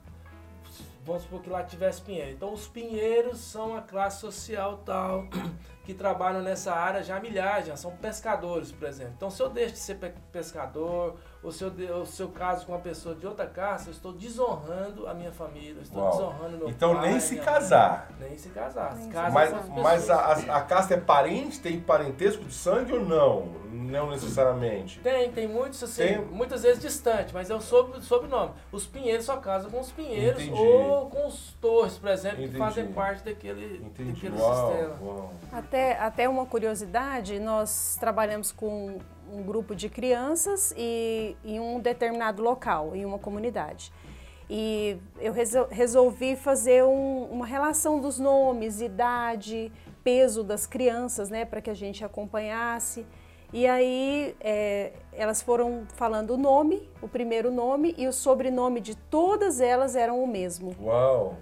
[1.04, 2.32] vamos supor que lá tivesse Pinheiro.
[2.32, 5.24] Então os Pinheiros são a classe social tal.
[5.84, 9.14] Que trabalham nessa área já há milhares, já são pescadores, por exemplo.
[9.16, 9.98] Então, se eu deixo de ser
[10.30, 13.92] pescador, ou se eu, ou se eu caso com uma pessoa de outra caça, eu
[13.92, 16.10] estou desonrando a minha família, estou Uau.
[16.12, 18.08] desonrando meu Então, pai, nem se casar.
[18.20, 18.28] Mãe.
[18.28, 18.94] Nem se casar.
[18.94, 23.62] Nem mas mas a, a, a casta é parente, tem parentesco de sangue ou não?
[23.72, 25.00] Não necessariamente.
[25.00, 26.18] Tem, tem muitos assim, tem...
[26.18, 28.52] muitas vezes distante, mas é o sob, sobrenome.
[28.70, 30.60] Os pinheiros só casam com os pinheiros Entendi.
[30.60, 32.52] ou com os torres, por exemplo, Entendi.
[32.52, 34.70] que fazem parte daquele, daquele Uau.
[34.72, 34.94] sistema.
[35.02, 35.32] Uau.
[35.50, 38.98] Até, até uma curiosidade, nós trabalhamos com
[39.32, 43.92] um grupo de crianças e em um determinado local, em uma comunidade.
[44.50, 45.32] E eu
[45.70, 49.72] resolvi fazer um, uma relação dos nomes, idade,
[50.04, 53.06] peso das crianças, né, para que a gente acompanhasse.
[53.52, 58.94] E aí é, elas foram falando o nome, o primeiro nome e o sobrenome de
[58.94, 60.74] todas elas eram o mesmo.
[60.80, 61.36] Uau!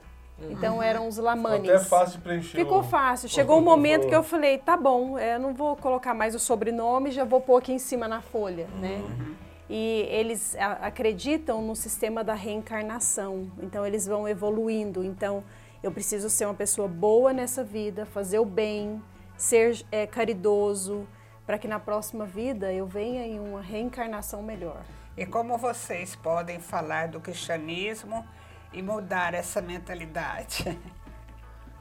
[0.49, 1.61] Então eram os lamanes.
[1.61, 2.59] Ficou até fácil de preencher.
[2.59, 3.29] Ficou fácil.
[3.29, 7.11] Chegou um momento que eu falei, tá bom, eu não vou colocar mais o sobrenome,
[7.11, 9.03] já vou pôr aqui em cima na folha, né?
[9.03, 9.35] Uhum.
[9.69, 13.51] E eles acreditam no sistema da reencarnação.
[13.63, 15.05] Então eles vão evoluindo.
[15.05, 15.45] Então
[15.83, 19.03] eu preciso ser uma pessoa boa nessa vida, fazer o bem,
[19.37, 21.07] ser é, caridoso,
[21.47, 24.83] para que na próxima vida eu venha em uma reencarnação melhor.
[25.17, 28.25] E como vocês podem falar do cristianismo
[28.73, 30.79] e mudar essa mentalidade?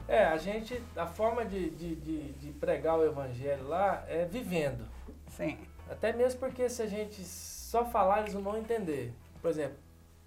[0.08, 4.84] É, a gente, a forma de, de, de, de pregar o evangelho lá é vivendo.
[5.28, 5.56] Sim.
[5.88, 9.14] Até mesmo porque se a gente só falar, eles não vão entender.
[9.40, 9.76] Por exemplo,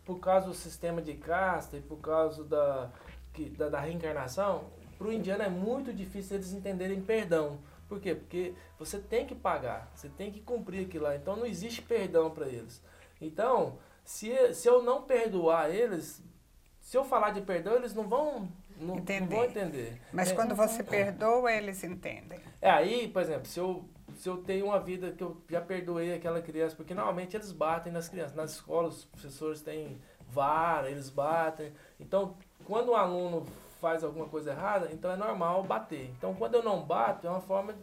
[0.06, 2.90] por causa do sistema de casta e por causa da,
[3.34, 7.60] que, da, da reencarnação, para o indiano é muito difícil eles entenderem perdão.
[7.90, 8.16] Por quê?
[8.16, 11.16] Porque você tem que pagar, você tem que cumprir aquilo lá.
[11.18, 12.82] Então não existe perdão para eles.
[13.20, 16.24] Então, se, se eu não perdoar eles,
[16.84, 20.00] se eu falar de perdão, eles não vão, não, não vão entender.
[20.12, 22.38] Mas é, quando você perdoa, eles entendem.
[22.62, 23.86] É aí, por exemplo, se eu,
[24.18, 27.92] se eu tenho uma vida que eu já perdoei aquela criança, porque normalmente eles batem
[27.92, 28.36] nas crianças.
[28.36, 29.98] Nas escolas, os professores têm
[30.30, 31.72] vara, eles batem.
[31.98, 33.48] Então, quando um aluno
[33.80, 36.12] faz alguma coisa errada, então é normal bater.
[36.18, 37.80] Então, quando eu não bato, é uma forma De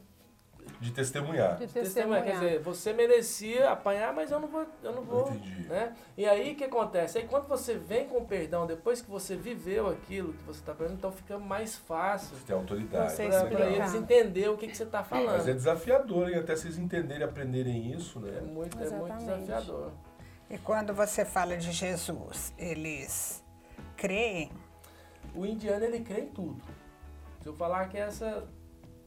[0.90, 1.56] testemunhar.
[1.58, 2.24] De Testemunha, testemunhar.
[2.24, 5.68] quer dizer, você merecia apanhar, mas eu não vou, eu não vou, Entendi.
[5.68, 5.94] né?
[6.16, 7.18] E aí o que acontece?
[7.18, 10.96] Aí quando você vem com perdão, depois que você viveu aquilo que você está aprendendo,
[10.96, 13.12] então fica mais fácil Você tem autoridade.
[13.12, 15.54] Você para eles entender o que, que você está Mas é falando.
[15.54, 16.36] desafiador, hein?
[16.38, 18.40] Até vocês entenderem e aprenderem isso, É né?
[18.40, 19.40] muito, é muito Exatamente.
[19.40, 19.92] desafiador.
[20.48, 23.44] E quando você fala de Jesus, eles
[23.96, 24.50] creem?
[25.34, 26.60] O indiano ele crê em tudo.
[27.42, 28.44] Se eu falar que essa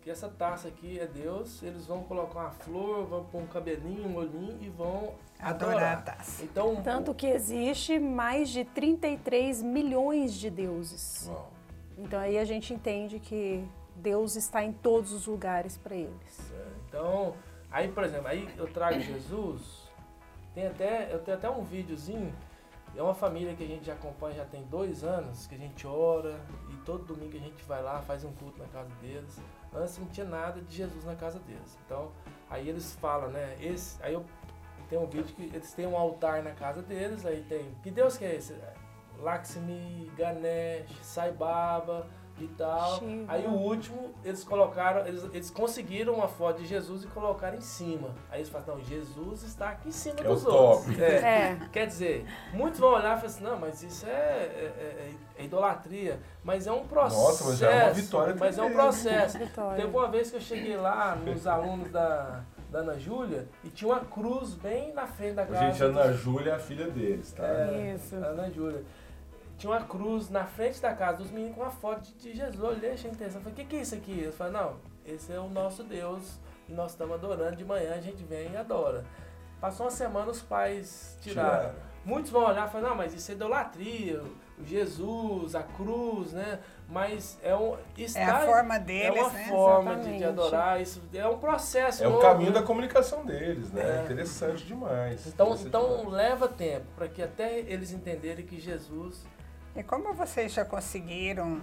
[0.03, 4.09] que essa taça aqui é Deus, eles vão colocar uma flor, vão pôr um cabelinho,
[4.09, 5.97] um olhinho e vão Adorar adorar.
[5.97, 6.43] a taça.
[6.43, 11.27] Então, Tanto que existe mais de 33 milhões de deuses.
[11.29, 11.49] Uau.
[11.97, 16.51] Então aí a gente entende que Deus está em todos os lugares para eles.
[16.89, 17.33] Então,
[17.71, 19.89] aí, por exemplo, aí eu trago Jesus,
[20.53, 22.33] tem até, eu tenho até um videozinho,
[22.95, 25.87] é uma família que a gente já acompanha já tem dois anos, que a gente
[25.87, 26.39] ora
[26.71, 29.39] e todo domingo a gente vai lá, faz um culto na casa deles.
[29.75, 31.77] Antes não tinha nada de Jesus na casa deles.
[31.85, 32.11] Então,
[32.49, 34.25] aí eles falam, né, esse, aí eu
[34.89, 38.17] tenho um vídeo que eles têm um altar na casa deles, aí tem, que Deus
[38.17, 38.55] que é esse?
[39.19, 42.07] Lakshmi, Ganesh, Sai Baba
[42.43, 42.99] e tal.
[43.27, 47.61] Aí o último, eles colocaram, eles, eles conseguiram uma foto de Jesus e colocaram em
[47.61, 48.09] cima.
[48.31, 50.99] Aí eles falam, não, Jesus está aqui em cima É dos outros.
[50.99, 51.13] É.
[51.23, 55.11] É, Quer dizer, muitos vão olhar e falar assim, não, mas isso é, é- é-
[55.37, 56.19] é idolatria.
[56.43, 57.21] Mas é um processo.
[57.21, 59.37] Nossa, mas é uma vitória Mas é um processo.
[59.39, 59.81] vitória.
[59.81, 63.89] Teve uma vez que eu cheguei lá nos alunos da, da Ana Júlia e tinha
[63.93, 65.71] uma cruz bem na frente da casa.
[65.71, 67.45] Gente, a Ana Júlia é a filha deles, tá?
[67.47, 68.15] É, Isso.
[68.15, 68.83] a Ana Júlia.
[69.57, 72.59] Tinha uma cruz na frente da casa dos meninos com uma foto de, de Jesus.
[72.59, 73.43] Eu olhei, achei interessante.
[73.43, 74.11] Falei, o que, que é isso aqui?
[74.11, 77.55] Eles falaram, não, esse é o nosso Deus e nós estamos adorando.
[77.55, 79.05] De manhã a gente vem e adora.
[79.61, 81.69] Passou uma semana, os pais tiraram.
[81.69, 81.93] Tiraram.
[82.05, 84.21] Muitos vão olhar e falar, não, mas isso é idolatria,
[84.59, 86.59] o Jesus, a cruz, né?
[86.89, 87.77] Mas é um.
[87.97, 89.45] Está, É a forma é deles, uma né?
[89.47, 90.81] forma de, de adorar.
[90.81, 92.03] Isso é um processo.
[92.03, 92.59] É o caminho né?
[92.59, 93.99] da comunicação deles, né?
[94.01, 94.03] É.
[94.03, 95.25] Interessante demais.
[95.27, 96.13] Então, Interessante então demais.
[96.13, 99.25] leva tempo para que até eles entenderem que Jesus
[99.75, 101.59] E como vocês já conseguiram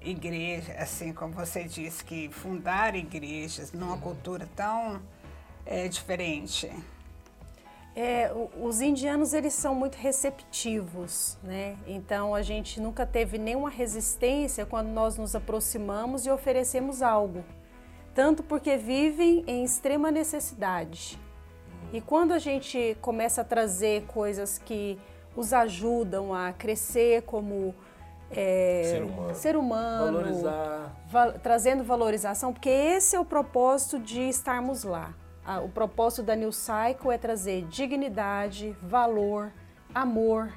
[0.00, 5.00] igreja, assim como você disse, que fundar igrejas numa cultura tão
[5.64, 6.68] é, diferente?
[7.94, 11.76] É, os indianos eles são muito receptivos, né?
[11.86, 17.44] Então a gente nunca teve nenhuma resistência quando nós nos aproximamos e oferecemos algo,
[18.14, 21.16] tanto porque vivem em extrema necessidade.
[21.92, 24.98] E quando a gente começa a trazer coisas que
[25.36, 27.74] os ajudam a crescer como
[28.30, 29.34] é, Ser humano.
[29.34, 30.96] ser humano, valorizar.
[31.10, 35.12] val- trazendo valorização, porque esse é o propósito de estarmos lá.
[35.44, 39.52] Ah, o propósito da New Cycle é trazer dignidade, valor,
[39.94, 40.50] amor,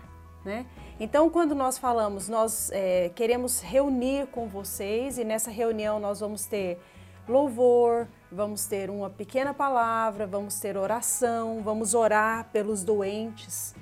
[0.45, 0.65] né?
[0.99, 6.45] Então, quando nós falamos, nós é, queremos reunir com vocês e nessa reunião nós vamos
[6.45, 6.79] ter
[7.27, 13.75] louvor, vamos ter uma pequena palavra, vamos ter oração, vamos orar pelos doentes.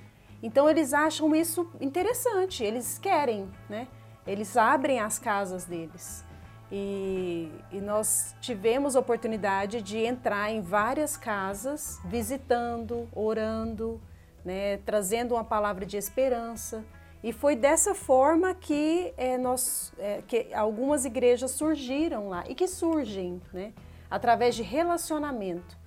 [0.43, 3.87] Então eles acham isso interessante, eles querem, né?
[4.27, 6.25] Eles abrem as casas deles.
[6.69, 14.01] E, e nós tivemos a oportunidade de entrar em várias casas, visitando, orando,
[14.43, 14.77] né?
[14.77, 16.83] trazendo uma palavra de esperança.
[17.23, 22.67] E foi dessa forma que, eh, nós, eh, que algumas igrejas surgiram lá e que
[22.67, 23.71] surgem, né?
[24.09, 25.77] através de relacionamento.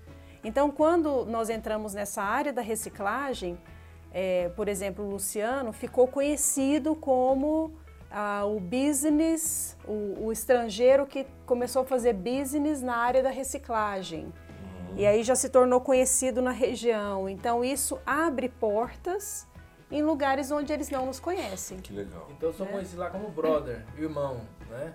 [0.44, 3.58] Então, quando nós entramos nessa área da reciclagem,
[4.18, 7.74] eh, por exemplo, o Luciano ficou conhecido como
[8.10, 14.32] ah, o business, o, o estrangeiro que começou a fazer business na área da reciclagem.
[14.96, 17.28] E aí já se tornou conhecido na região.
[17.28, 19.46] Então, isso abre portas
[19.90, 21.76] em lugares onde eles não nos conhecem.
[21.80, 22.26] Que legal.
[22.34, 24.94] Então eu sou conhecido lá como brother, irmão, né?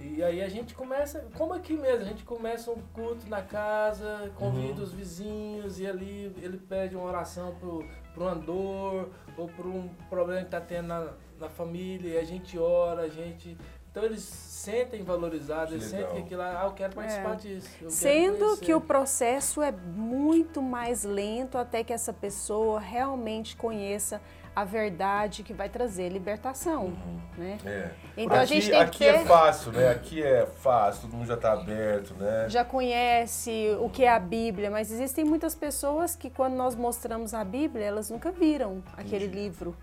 [0.00, 4.32] E aí a gente começa, como aqui mesmo, a gente começa um culto na casa,
[4.36, 4.82] convida Uhum.
[4.82, 10.42] os vizinhos e ali ele pede uma oração pro, pro andor ou por um problema
[10.44, 11.08] que tá tendo na,
[11.40, 13.56] na família, e a gente ora, a gente.
[13.90, 16.08] Então eles sentem valorizados, eles legal.
[16.08, 17.36] sentem que aquilo lá, ah, eu quero participar É.
[17.36, 17.68] disso.
[17.90, 24.20] Sendo que o processo é muito mais lento até que essa pessoa realmente conheça
[24.54, 26.92] a verdade que vai trazer libertação,
[27.36, 27.58] né?
[27.64, 27.90] É.
[28.16, 29.88] Então a aqui, gente tem que aqui ter, é fácil, né?
[29.88, 32.46] Aqui é fácil, todo mundo já tá aberto, né?
[32.48, 37.32] já conhece o que é a Bíblia, mas existem muitas pessoas que quando nós mostramos
[37.34, 39.74] a Bíblia, elas nunca viram aquele livro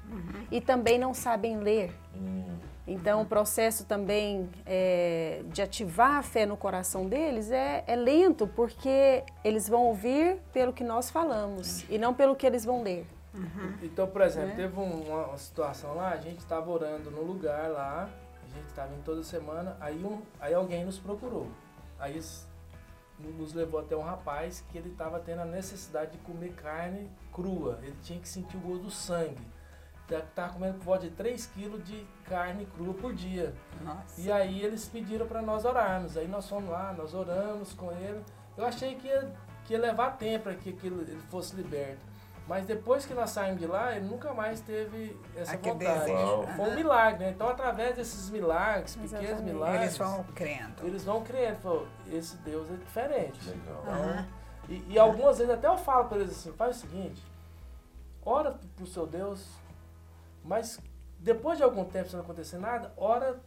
[0.51, 1.91] e também não sabem ler.
[2.15, 2.43] Hum,
[2.87, 8.47] Então, o processo também é, de ativar a fé no coração deles é, é lento,
[8.47, 13.05] porque eles vão ouvir pelo que nós falamos e não pelo que eles vão ler.
[13.81, 14.55] Então, por exemplo, Né?
[14.55, 18.09] teve um- uma, uma situação lá, a gente estava orando no lugar lá,
[18.43, 21.47] a gente estava indo toda semana, aí, um, aí alguém nos procurou.
[21.99, 22.19] Aí,
[23.19, 27.77] nos levou até um rapaz que ele estava tendo a necessidade de comer carne crua.
[27.83, 29.45] Ele tinha que sentir o gosto do sangue.
[30.09, 33.53] Estava comendo por volta de 3 quilos de carne crua por dia.
[33.83, 34.19] Nossa.
[34.19, 36.17] E aí eles pediram para nós orarmos.
[36.17, 38.23] Aí nós fomos lá, nós oramos com ele.
[38.57, 39.31] Eu achei que ia,
[39.65, 41.99] que ia levar tempo para que aquilo, ele fosse liberto.
[42.49, 46.11] Mas depois que nós saímos de lá, ele nunca mais teve essa Aquele vontade.
[46.55, 47.29] Foi um milagre, né?
[47.29, 49.53] Então, através desses milagres, pequenos Exatamente.
[49.53, 50.73] milagres, Eles vão crendo.
[50.87, 51.57] eles vão crendo.
[51.59, 53.49] Falou, esse Deus é diferente.
[53.49, 53.83] Legal.
[53.87, 54.27] Aham.
[54.67, 57.23] E, e algumas vezes até eu falo para eles assim, faz o seguinte,
[58.25, 59.47] ora pro seu Deus,
[60.43, 60.79] mas
[61.19, 63.39] depois de algum tempo, se não acontecer nada, ora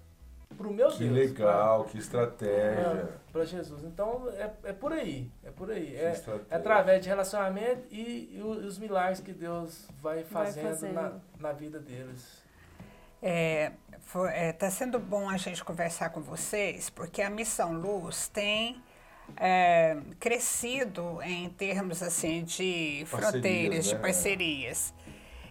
[0.56, 1.12] pro meu Que Deus.
[1.12, 3.20] legal, que estratégia.
[3.32, 3.82] Para Jesus.
[3.84, 5.96] Então é, é por aí, é por aí.
[5.96, 6.12] É,
[6.50, 10.94] é através de relacionamento e, e os milagres que Deus vai fazendo, fazendo.
[10.94, 12.42] Na, na vida deles.
[14.50, 18.82] Está sendo bom a gente conversar com vocês, porque a Missão Luz tem
[19.36, 24.00] é, crescido em termos assim de Parcerias, fronteiras, de né?
[24.00, 24.94] parcerias.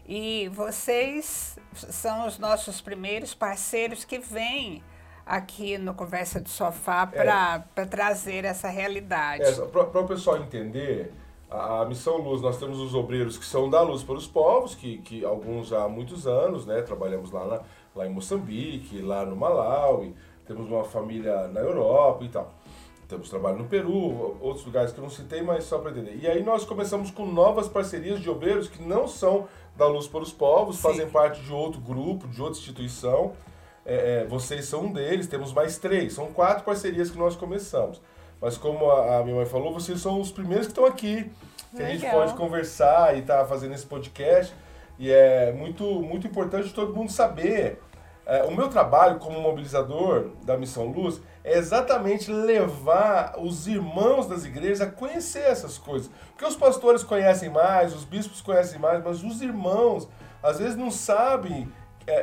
[0.06, 4.84] E vocês são os nossos primeiros parceiros que vêm
[5.25, 9.43] aqui no Conversa do Sofá para trazer essa realidade.
[9.43, 11.12] É, para o pessoal entender,
[11.49, 14.75] a, a Missão Luz, nós temos os obreiros que são da Luz para os Povos,
[14.75, 16.81] que, que alguns há muitos anos, né?
[16.81, 17.62] Trabalhamos lá, na-
[17.95, 20.15] lá em Moçambique, lá no Malawi,
[20.47, 22.51] temos uma família na Europa e tal.
[23.07, 26.17] Temos trabalho no Peru, outros lugares que eu não citei, mas só para entender.
[26.21, 30.21] E aí nós começamos com novas parcerias de obreiros que não são da Luz para
[30.21, 30.81] os Povos, Sim.
[30.84, 33.34] fazem parte de outro grupo, de outra instituição.
[33.86, 36.13] É, é, vocês são um deles, temos mais três.
[36.13, 38.02] São quatro parcerias que nós começamos.
[38.39, 41.32] Mas como a, a minha mãe falou, vocês são os primeiros que estão aqui.
[41.76, 42.20] Que a gente Legal.
[42.20, 44.54] pode conversar e tá fazendo esse podcast.
[45.00, 47.80] E é muito, muito importante todo mundo saber.
[48.26, 54.46] É, o meu trabalho como mobilizador da Missão Luz é exatamente levar os irmãos das
[54.46, 56.10] igrejas a conhecer essas coisas.
[56.30, 60.08] Porque os pastores conhecem mais, os bispos conhecem mais, mas os irmãos
[60.44, 61.72] às vezes não sabem.
[62.08, 62.14] É,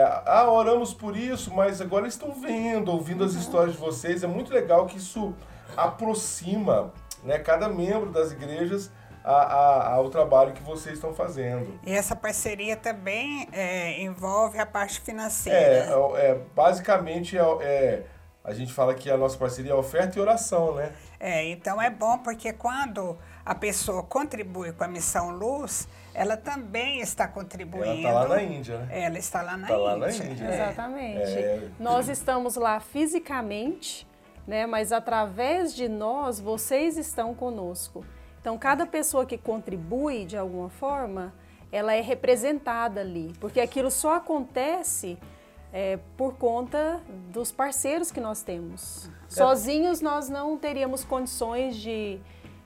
[0.00, 4.22] é, ah, oramos por isso, mas agora estão vendo, ouvindo as histórias de vocês.
[4.22, 5.34] É muito legal que isso
[5.76, 6.92] aproxima
[7.24, 8.90] né, cada membro das igrejas
[9.24, 11.78] a- a- ao trabalho que vocês estão fazendo.
[11.84, 15.58] E essa parceria também é, envolve a parte É, financeira.
[15.58, 15.90] é,
[16.30, 18.02] é, basicamente é, é-
[18.44, 20.92] a gente fala que a nossa parceria é oferta e oração, né?
[21.20, 25.86] É, então é bom porque quando a pessoa contribui com a Missão Luz,
[26.18, 28.02] ela também está Ela contribuindo.
[28.02, 29.04] tá lá na Índia, né?
[29.04, 29.84] Ela está lá na Tá Índia.
[29.86, 30.44] lá na Índia.
[30.44, 30.54] É.
[30.54, 31.20] Exatamente.
[31.38, 31.68] É.
[31.78, 34.06] Nós estamos lá fisicamente,
[34.46, 34.66] né?
[34.66, 38.04] Mas através de nós, vocês estão conosco.
[38.40, 41.34] Então, cada pessoa que contribui de alguma forma,
[41.70, 45.18] ela é representada ali, porque aquilo só acontece
[45.72, 47.00] é, por conta
[47.30, 49.10] dos parceiros que nós temos.
[49.28, 52.18] Sozinhos, nós não teríamos condições de,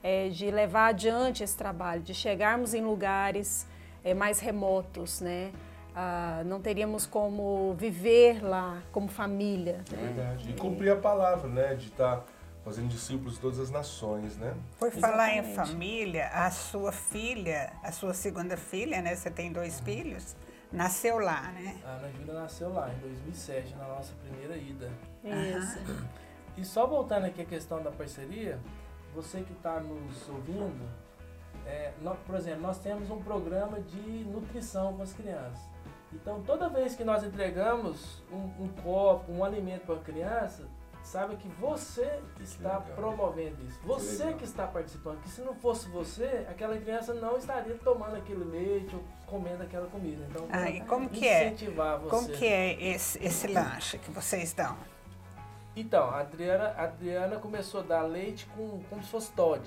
[0.02, 3.66] é, de levar adiante esse trabalho, de chegarmos em lugares
[4.04, 5.52] é, mais remotos, né?
[5.94, 9.84] Ah, não teríamos como viver lá como família.
[9.92, 10.12] É né?
[10.14, 10.50] verdade.
[10.50, 11.74] E cumprir a palavra, né?
[11.74, 12.24] De estar
[12.64, 14.54] fazendo discípulos de todas as nações, né?
[14.78, 15.72] Por falar em Exatamente.
[15.72, 19.14] família, a sua filha, a sua segunda filha, né?
[19.14, 20.34] Você tem dois filhos,
[20.72, 21.76] nasceu lá, né?
[21.84, 24.90] A Ana Júlia nasceu lá em 2007, na nossa primeira ida.
[25.24, 25.78] Isso.
[26.56, 28.58] E só voltando aqui à questão da parceria,
[29.14, 30.88] você que está nos ouvindo,
[31.66, 35.60] é, nó- por exemplo, nós temos um programa de nutrição com as crianças.
[36.12, 40.66] Então, toda vez que nós entregamos um, um copo, um alimento para a criança,
[41.02, 42.94] saiba que você está legal.
[42.94, 43.78] promovendo isso.
[43.84, 44.38] Você legal.
[44.38, 45.20] que está participando.
[45.22, 49.86] Que se não fosse você, aquela criança não estaria tomando aquele leite ou comendo aquela
[49.88, 50.26] comida.
[50.30, 51.46] Então, Ah, e como que é?
[51.46, 52.10] incentivar você.
[52.10, 54.76] Como que é esse, esse lanche que vocês dão?
[55.74, 59.62] Então, a Adriana, a Adriana começou a dar leite com, como se fosse Todd.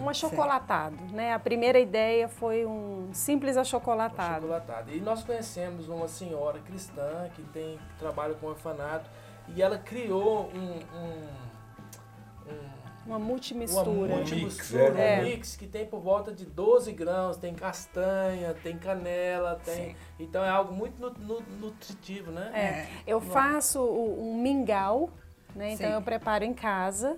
[0.00, 1.34] Um achocolatado, né?
[1.34, 4.42] A primeira ideia foi um simples achocolatado.
[4.42, 4.90] Chocolatado.
[4.94, 9.10] E nós conhecemos uma senhora cristã que tem que trabalha com orfanato
[9.48, 13.90] e ela criou um, um, um Uma uma multimistura.
[13.90, 15.18] multimistura, é.
[15.20, 19.74] um mix que tem por volta de 12 grãos, tem castanha, tem canela, tem.
[19.90, 19.96] Sim.
[20.20, 22.52] Então é algo muito nu- nu- nutritivo, né?
[22.54, 25.10] É, eu faço um mingau,
[25.54, 25.72] né?
[25.72, 25.94] Então Sim.
[25.94, 27.16] eu preparo em casa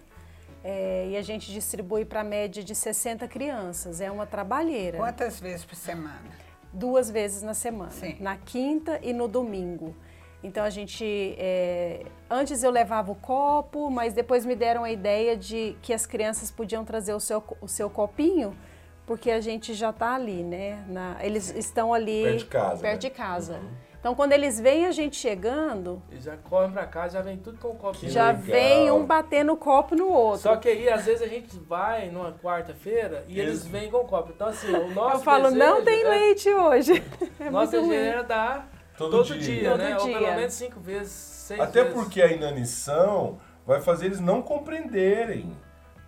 [0.63, 4.01] é, e a gente distribui para a média de 60 crianças.
[4.01, 4.99] É uma trabalheira.
[4.99, 6.45] Quantas vezes por semana?
[6.73, 8.17] Duas vezes na semana, Sim.
[8.21, 9.95] na quinta e no domingo.
[10.43, 15.37] Então a gente, é, antes eu levava o copo, mas depois me deram a ideia
[15.37, 18.55] de que as crianças podiam trazer o seu, o seu copinho,
[19.07, 20.85] porque a gente já está ali, né?
[20.89, 22.99] Na- eles estão ali Perto de casa, perto né?
[22.99, 23.61] de casa.
[24.05, 27.57] Então, quando eles veem a gente chegando, Eles já correm pra cá, já vem tudo
[27.57, 28.43] com o copo Que já legal.
[28.43, 30.43] vem um batendo o copo no outro.
[30.43, 33.71] Só que aí, às vezes, a gente vai numa quarta-feira e eles Isso.
[33.71, 34.31] vêm com o copo.
[34.35, 37.03] Então, assim, o nosso Eu falo, não tem é- leite hoje.
[37.41, 37.95] É ruim.
[37.95, 39.55] era dar Todo todo, dia.
[39.61, 39.97] dia, Todo né?
[39.99, 40.19] Ou dia.
[40.19, 41.99] pelo menos cinco vezes, seis Até vezes.
[41.99, 45.51] porque a inanição vai fazer eles não compreenderem.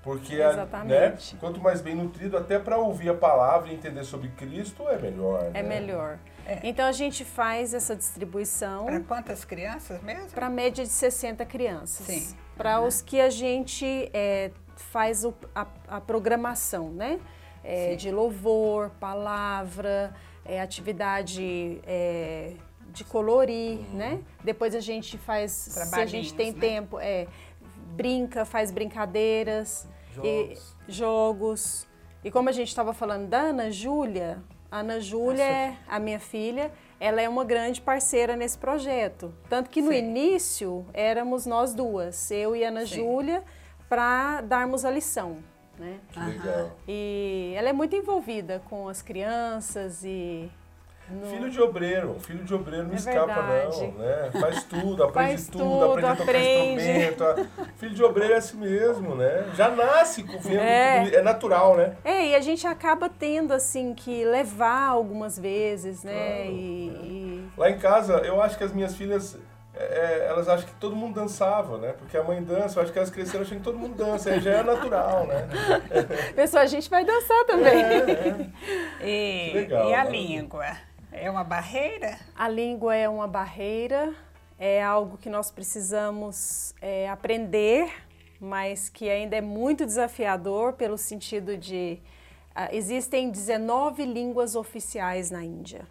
[0.02, 1.36] Porque, a- né, Exatamente.
[1.36, 5.44] quanto mais bem nutrido, até para ouvir a palavra e entender sobre Cristo, é melhor.
[5.54, 5.62] É né?
[5.62, 6.18] melhor.
[6.62, 10.30] Então a gente faz essa distribuição Para quantas crianças mesmo?
[10.30, 12.06] para média de 60 crianças.
[12.06, 12.36] Sim.
[12.56, 17.18] Para os que a gente é, faz o- a, a programação, né?
[17.64, 22.52] É, de louvor, palavra, é, atividade é,
[22.92, 24.20] de colorir, né?
[24.44, 26.60] Depois a gente faz, se a gente tem né?
[26.60, 27.26] tempo, é,
[27.96, 29.88] brinca, faz brincadeiras,
[30.22, 30.76] e- Jogos.
[30.88, 31.86] jogos.
[32.24, 34.38] E como a gente estava falando da Ana Júlia,
[34.70, 39.32] Ana Júlia, é a minha filha, ela é uma grande parceira nesse projeto.
[39.48, 39.98] Tanto que no Sim.
[39.98, 42.96] início éramos nós duas, eu e a Ana Sim.
[42.96, 43.44] Júlia,
[43.88, 45.38] para darmos a lição.
[45.78, 45.98] Né?
[46.10, 46.76] Que legal.
[46.88, 50.50] E ela é muito envolvida com as crianças e.
[51.10, 53.80] no- Filho de obreiro, filho de obreiro não É escapa verdade.
[53.82, 54.30] não, né?
[54.40, 56.82] Faz tudo, aprende Faz tudo, tudo, aprende a tocar aprende.
[56.90, 57.48] instrumento.
[57.76, 59.50] Filho de obreiro é assim mesmo, né?
[59.54, 61.14] Já nasce com vendo É.
[61.16, 61.96] é natural, né?
[62.04, 66.12] É, e a gente acaba tendo assim que levar algumas vezes, né?
[66.12, 69.38] Claro, e, e- Lá em casa, eu acho que as minhas filhas,
[69.74, 71.94] é, é, elas acham que todo mundo dançava, né?
[71.98, 74.40] Porque a mãe dança, eu acho que elas cresceram achando que todo mundo dança, aí
[74.40, 75.48] já é natural, né?
[76.36, 78.52] Pessoal, a gente vai dançar também.
[79.00, 80.10] E, Que legal, e a né?
[80.10, 80.66] língua?
[81.12, 82.18] É uma barreira?
[82.34, 84.14] A língua é uma barreira,
[84.58, 87.90] é algo que nós precisamos é, aprender,
[88.40, 92.00] mas que ainda é muito desafiador pelo sentido de
[92.54, 95.86] ah, existem 19 línguas oficiais na Índia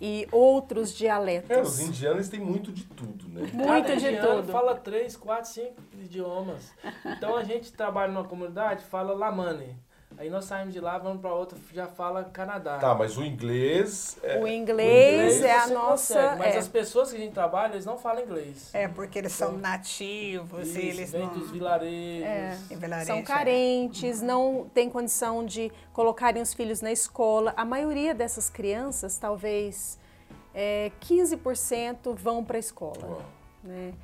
[0.00, 1.50] e outros dialetos.
[1.50, 3.42] É, os indianos têm muito de tudo, né?
[3.52, 4.52] Muito Cada de indiano tudo.
[4.52, 6.72] fala três, quatro, cinco idiomas.
[7.04, 9.76] Então a gente trabalha numa comunidade, fala Lamane.
[10.18, 12.78] Aí nós saímos de lá, vamos para outra, já fala Canadá.
[12.78, 14.18] Tá, mas o inglês...
[14.22, 16.14] É, O inglês, Inglês é a nossa.
[16.14, 16.58] consegue, mas é.
[16.58, 18.70] as pessoas que a gente trabalha, eles não falam inglês.
[18.74, 21.32] É porque eles são nativos Isso, eles vem não...
[21.32, 22.24] dos vilarejos.
[22.26, 22.58] É.
[22.70, 23.22] vilarejo, São é.
[23.22, 27.54] carentes, não têm condição de colocarem os filhos na escola.
[27.56, 29.98] A maioria dessas crianças, talvez
[30.54, 33.06] é, 15% vão para a escola.
[33.06, 33.22] Uau.
[33.64, 33.94] né?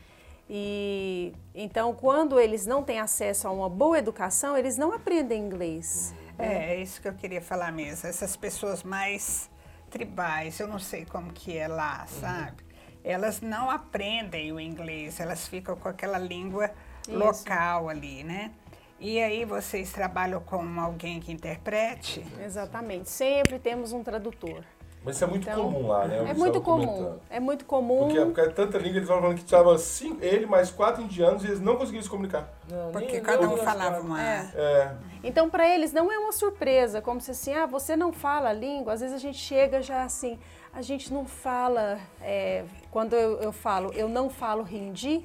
[0.49, 6.14] E então, quando eles não têm acesso a uma boa educação, eles não aprendem inglês.
[6.38, 8.09] É, é isso que eu queria falar mesmo.
[8.09, 9.51] Essas pessoas mais
[9.90, 12.20] tribais, eu não sei como que é lá, Uhum.
[12.20, 12.64] sabe?
[13.03, 16.70] Elas não aprendem o inglês, elas ficam com aquela língua
[17.09, 17.16] Isso.
[17.16, 18.51] local ali, né?
[18.99, 22.24] E aí vocês trabalham com alguém que interprete?
[22.44, 23.09] Exatamente.
[23.11, 24.64] Sempre temos um tradutor.
[25.07, 26.19] Mas isso é muito Então, comum lá, né?
[26.19, 26.85] Eu É muito comum.
[26.87, 27.21] comentando.
[27.31, 27.99] É muito comum.
[28.09, 31.45] Porque, porque é tanta língua, eles estavam falando que estava cinco, ele mais quatro indianos
[31.45, 32.53] e eles não conseguiam se comunicar.
[32.69, 34.07] Não, Porque nem- cada um falava quatro.
[34.07, 34.21] uma...
[34.23, 34.51] É.
[34.57, 34.93] É,
[35.23, 38.53] Então, para eles não é uma surpresa, como se assim, ah, você não fala a
[38.53, 38.93] língua.
[38.93, 40.39] Às vezes a gente chega já assim,
[40.75, 41.99] a gente não fala.
[42.21, 45.25] é, quando eu, eu falo, eu não falo hindi,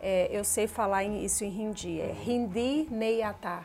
[0.00, 3.60] é, eu sei falar isso em hindi, é hindi neyata.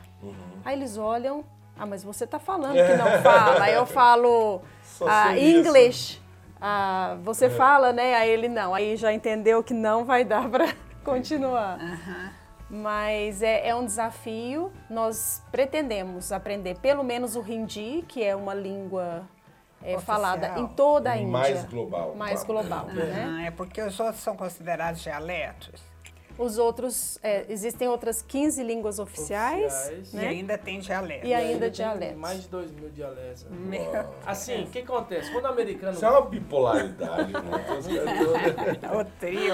[0.63, 1.43] Aí eles olham,
[1.77, 3.63] ah, mas você está falando que não fala.
[3.63, 4.61] Aí eu falo
[5.05, 5.37] ah.
[5.37, 6.21] English.
[6.59, 8.15] Ah, você fala, né?
[8.15, 8.73] Aí ele não.
[8.73, 10.73] Aí já entendeu que não vai dar para
[11.03, 11.79] continuar.
[12.69, 14.71] Mas é, é um desafio.
[14.89, 19.27] Nós pretendemos aprender pelo menos o hindi, que é uma língua
[19.83, 21.31] é, falada em toda a Índia.
[21.31, 22.15] mais global.
[22.15, 23.45] Mais global, né?
[23.47, 25.81] É porque os outros são considerados dialetos.
[26.37, 30.13] Os outros, é, existem outras 15 línguas oficiais, Oficiais.
[30.13, 30.27] E né?
[30.27, 31.25] ainda tem dialeto.
[31.25, 32.17] E ainda tem dialetos.
[32.17, 33.43] Mais de 2 mil dialetos.
[33.45, 33.57] né?
[33.57, 35.31] Meu Assim, o que acontece?
[35.31, 35.93] Quando o americano.
[35.93, 37.33] Isso é uma bipolaridade?
[37.33, 39.53] Os caras- O trio.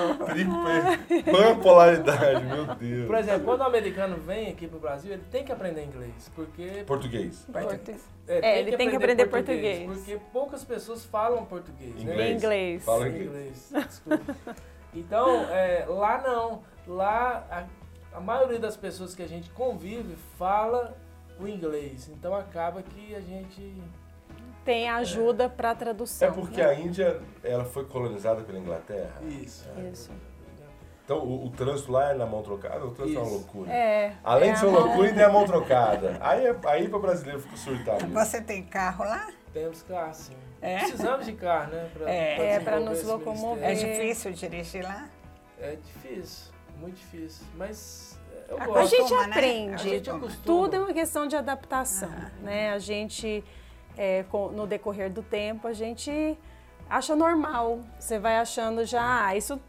[1.32, 3.08] Pampolaridade, meu Deus.
[3.08, 6.32] Por exemplo, quando o americano vem aqui pro Brasil, ele tem que aprender inglês.
[6.36, 6.84] Porque.
[6.86, 7.48] Português.
[8.28, 9.86] É, ele tem que aprender português.
[9.86, 11.92] Porque poucas pessoas falam português.
[12.00, 12.18] Inglês.
[12.18, 12.32] Né?
[12.32, 12.84] Em inglês.
[12.86, 13.68] Fala Em inglês.
[13.70, 14.36] inglês, desculpa.
[14.94, 16.62] Então, é, lá não.
[16.88, 20.96] Lá, a, a maioria das pessoas que a gente convive fala
[21.40, 22.10] o inglês.
[22.10, 23.82] Então, acaba que a gente...
[24.66, 26.30] Tem ajuda para tradução.
[26.30, 26.70] É porque né?
[26.70, 29.22] a Índia ela foi colonizada pela Inglaterra.
[29.28, 29.70] Isso.
[29.92, 30.10] Isso.
[31.06, 33.38] Então o, o trânsito lá é na mão trocada, o trânsito é uma Isso.
[33.38, 33.72] loucura.
[33.72, 34.16] É.
[34.24, 36.18] Além é de ser uma loucura, ainda é a mão trocada.
[36.22, 38.14] Aí, é, aí para brasileiro fica surtar mesmo.
[38.14, 39.30] Você tem carro lá?
[39.52, 40.34] Temos carro, sim.
[40.62, 40.78] É?
[40.80, 41.90] Precisamos de carro, né?
[41.94, 42.54] Pra, É.
[42.54, 43.64] É, pra desenvolver nos locomover.
[43.64, 45.10] É difícil dirigir lá?
[45.60, 47.46] É difícil, muito difícil.
[47.56, 48.20] Mas
[48.50, 48.96] eu A A gosto.
[48.96, 49.20] gente né?
[49.26, 49.74] aprende.
[49.74, 50.10] A gente.
[50.46, 52.10] Tudo é uma questão de adaptação,
[52.42, 52.72] né?
[52.72, 53.44] A gente,
[53.98, 56.38] é, com- no decorrer do tempo, a gente
[56.90, 57.80] acha normal.
[58.00, 59.60] Você vai achando já, ah, isso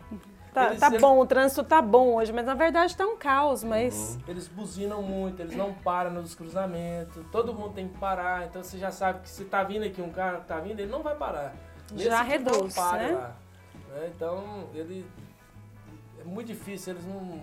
[0.53, 3.17] tá, Eles- tá eles- bom, o trânsito tá bom hoje, mas na verdade tá um
[3.17, 8.45] caos, mas Eles buzinam muito, eles não param nos cruzamentos, todo mundo tem que parar,
[8.47, 10.91] então você já sabe que se tá vindo aqui um carro que tá vindo, ele
[10.91, 11.55] não vai parar.
[11.95, 13.13] Já Nesse que não reduz, para né?
[13.15, 13.37] lá,
[13.95, 14.11] né?
[14.15, 15.07] Então, ele
[16.25, 17.41] é muito difícil, eles não,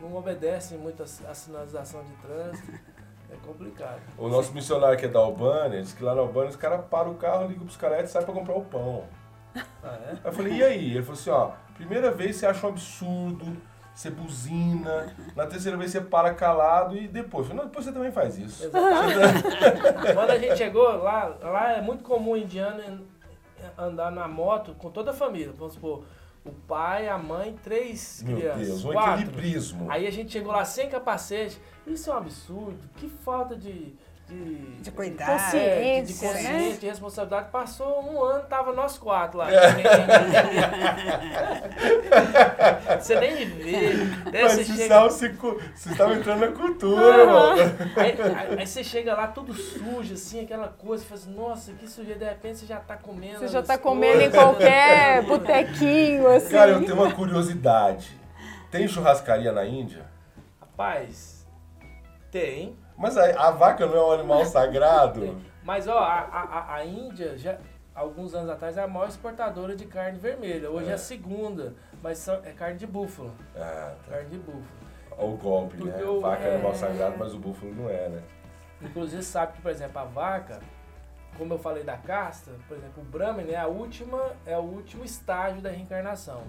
[0.00, 2.72] não obedecem muito a, a sinalização de trânsito,
[3.30, 4.00] é complicado.
[4.18, 7.12] O nosso missionário que é da Albânia, disse que lá na Albânia os caras param
[7.12, 9.04] o carro, ligam pros caras e saem pra comprar o pão.
[9.82, 10.10] Ah, é?
[10.10, 10.90] Aí eu falei, e aí?
[10.92, 13.56] Ele falou assim, ó, primeira vez você acha um absurdo,
[13.94, 17.48] você buzina, na terceira vez você para calado e depois.
[17.50, 18.68] Não, depois você também faz isso.
[20.14, 23.06] Quando a gente chegou lá, lá é muito comum o indiano
[23.78, 25.52] andar na moto com toda a família.
[25.56, 26.04] Vamos supor,
[26.44, 28.66] o pai, a mãe, três Meu crianças.
[28.66, 29.22] Deus, um quatro.
[29.22, 29.90] equilibrismo.
[29.90, 31.58] Aí a gente chegou lá sem capacete.
[31.86, 32.78] Isso é um absurdo.
[32.96, 33.94] Que falta de.
[34.26, 35.54] De, De cuidado.
[35.56, 36.76] é, de, de Consciência, consciência, né?
[36.80, 37.50] de responsabilidade.
[37.50, 39.48] Passou um ano, tava nós quatro lá.
[43.00, 43.90] você nem me vê.
[44.42, 47.62] Mas você chega- cicu- Vocês estavam entrando na cultura, mano.
[47.96, 51.72] Aí, aí- aí você chega lá tudo sujo, assim, aquela coisa, você fala assim, nossa,
[51.72, 53.38] que sujeira, de repente você já tá comendo.
[53.40, 54.40] você já tá comendo em coisas.
[54.40, 56.50] qualquer botequinho, assim.
[56.50, 58.10] Cara, eu tenho uma curiosidade.
[58.70, 60.06] Tem churrascaria na Índia?
[60.60, 61.46] Rapaz,
[62.30, 62.76] tem.
[62.96, 65.40] Mas a, a vaca não é um animal sagrado?
[65.64, 67.56] Mas ó, a, a, a- Índia, já,
[67.94, 70.70] alguns anos atrás, é a maior exportadora de carne vermelha.
[70.70, 70.94] Hoje é, É.
[70.94, 73.32] a segunda, mas são- é carne de búfalo.
[73.56, 74.64] Ah, Carne de búfalo.
[75.16, 75.90] O golpe, né?
[75.92, 78.22] Porque o- vaca é é- animal sagrado, mas o búfalo não é, né?
[78.82, 80.60] Inclusive, você sabe que, por exemplo, a vaca,
[81.38, 85.02] como eu falei da casta, por exemplo, o Brahman é, a última, é o último
[85.04, 86.42] estágio da reencarnação.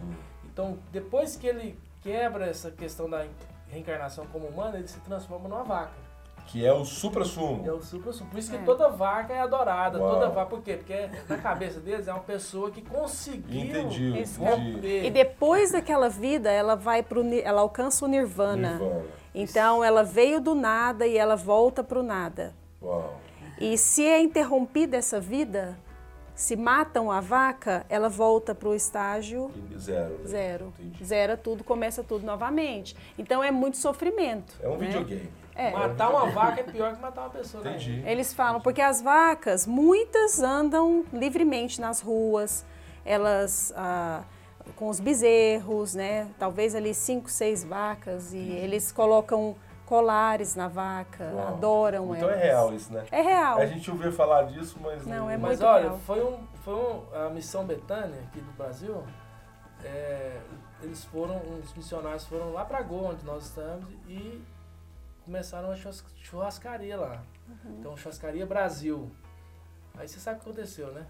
[0.43, 3.25] Então, depois que ele quebra essa questão da
[3.69, 6.04] reencarnação como humano, ele se transforma numa vaca.
[6.47, 7.63] Que é o É supra-sumo.
[7.71, 8.61] o supra Por isso que É.
[8.61, 9.99] toda vaca é adorada.
[9.99, 10.13] Uau.
[10.13, 10.45] Toda vaca.
[10.49, 10.75] Por quê?
[10.77, 14.41] Porque na cabeça deles é uma pessoa que conseguiu Entendi, Isso.
[14.41, 15.05] entendi.
[15.05, 18.77] E depois daquela vida, ela vai pro, ela alcança o nirvana.
[18.77, 19.03] Nirvana.
[19.33, 22.53] Então ela veio do nada e ela volta pro nada.
[22.81, 23.19] Uau.
[23.59, 25.77] E se é interrompida essa vida,
[26.35, 30.09] se matam a vaca, ela volta pro estágio E Zero.
[30.19, 30.25] né?
[30.27, 30.73] zero.
[30.79, 31.03] Entendi.
[31.03, 32.95] Zera tudo, começa tudo novamente.
[33.17, 34.53] Então é muito sofrimento.
[34.61, 34.87] É um né?
[34.87, 35.29] videogame.
[35.55, 35.71] É.
[35.71, 37.63] Matar uma vaca é pior que matar uma pessoa.
[37.63, 37.71] né?
[37.71, 38.03] Entendi.
[38.05, 42.65] Eles falam, porque as vacas, muitas andam livremente nas ruas,
[43.05, 44.23] elas ah,
[44.75, 46.27] com os bezerros, né?
[46.37, 51.47] Talvez ali cinco, seis vacas, e eles colocam colares na vaca, Uau.
[51.49, 52.41] adoram Então elas.
[52.41, 53.05] é real isso, né?
[53.11, 53.57] É real.
[53.59, 55.99] A gente ouviu falar disso, mas Não, é Mas muito olha, real.
[55.99, 59.03] foi, um, foi um, a missão Betânia aqui do Brasil.
[59.83, 60.37] é,
[60.81, 64.43] eles foram, os missionários foram lá para Goa, onde nós estamos, e
[65.25, 67.21] começaram uma churras- churrascaria lá.
[67.49, 67.75] Uhum.
[67.79, 69.11] Então, churrascaria Brasil.
[69.97, 71.05] Aí você sabe o que aconteceu, né?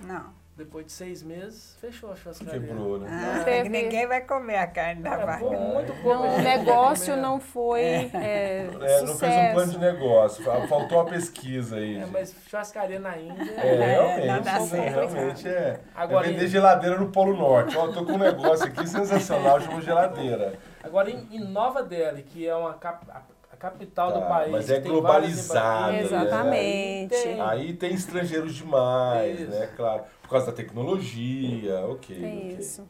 [0.00, 0.46] Não.
[0.56, 2.58] Depois de seis meses, fechou a churrascaria.
[2.58, 3.08] quebrou, né?
[3.10, 5.38] Ah, ninguém vai comer a carne da Cara, vaca.
[5.40, 6.08] foi muito pouco.
[6.24, 9.18] Não, o negócio não foi é, É, não sucesso.
[9.18, 11.98] fez um plano de negócio, fa- faltou uma pesquisa aí.
[11.98, 13.52] É, mas churrascaria na Índia.
[13.52, 14.94] É, realmente, não dá certo.
[14.94, 15.80] realmente é.
[15.94, 17.76] Agora, é vender geladeira no Polo Norte.
[17.76, 20.54] Ó, tô com um negócio aqui sensacional, chama geladeira.
[20.86, 23.22] Agora em, em Nova Delhi, que é uma cap- a,
[23.52, 24.52] a capital Tá, do país.
[24.52, 26.02] mas é globalizado, né?
[26.02, 27.14] Exatamente.
[27.22, 29.50] Tem- Aí tem estrangeiros demais, Isso.
[29.50, 29.66] né?
[29.76, 30.04] Claro.
[30.22, 32.16] Por causa da tecnologia, ok.
[32.20, 32.56] Tem ok.
[32.58, 32.88] isso.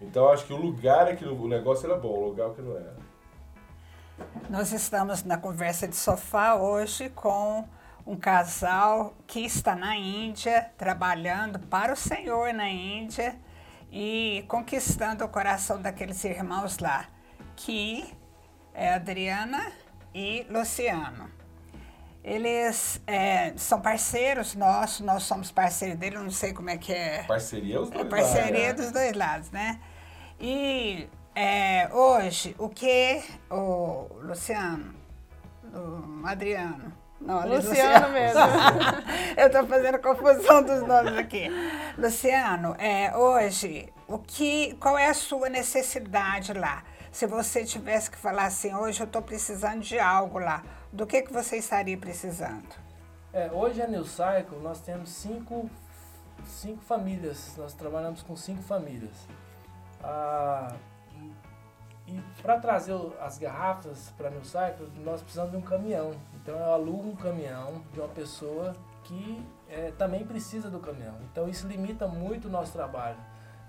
[0.00, 2.76] Então acho que o lugar é que o negócio era bom, o lugar que não
[2.76, 2.96] era.
[4.48, 7.64] Nós estamos na conversa de sofá hoje com
[8.06, 13.36] um casal que está na Índia, trabalhando para o Senhor na Índia
[13.90, 17.06] e conquistando o coração daqueles irmãos lá,
[17.56, 18.04] que
[18.72, 19.72] é Adriana
[20.14, 21.30] e Luciano.
[22.22, 26.92] Eles é, são parceiros nossos, nós somos parceiros dele, eu não sei como é que
[26.92, 27.22] é.
[27.24, 28.08] Parceria os É dois.
[28.08, 28.72] parceria lados, né?
[28.74, 29.80] dos dois lados, né?
[30.38, 34.94] E é, hoje, o que o Luciano,
[35.72, 38.40] o Adriano, não, ali, Luciano mesmo.
[39.36, 41.48] Eu estou fazendo confusão dos nomes aqui.
[41.98, 46.82] Luciano, é, hoje, o que, qual é a sua necessidade lá?
[47.12, 50.62] Se você tivesse que falar assim, hoje eu estou precisando de algo lá,
[50.92, 52.68] do que, que você estaria precisando?
[53.32, 55.68] É, hoje a New Cycle nós temos cinco,
[56.44, 59.14] cinco famílias, nós trabalhamos com cinco famílias.
[60.02, 60.74] Ah,
[62.06, 66.12] e para trazer as garrafas para a New Cycle, nós precisamos de um caminhão.
[66.50, 68.74] Então eu alugo um caminhão de uma pessoa
[69.04, 71.14] que é, também precisa do caminhão.
[71.30, 73.16] Então isso limita muito o nosso trabalho.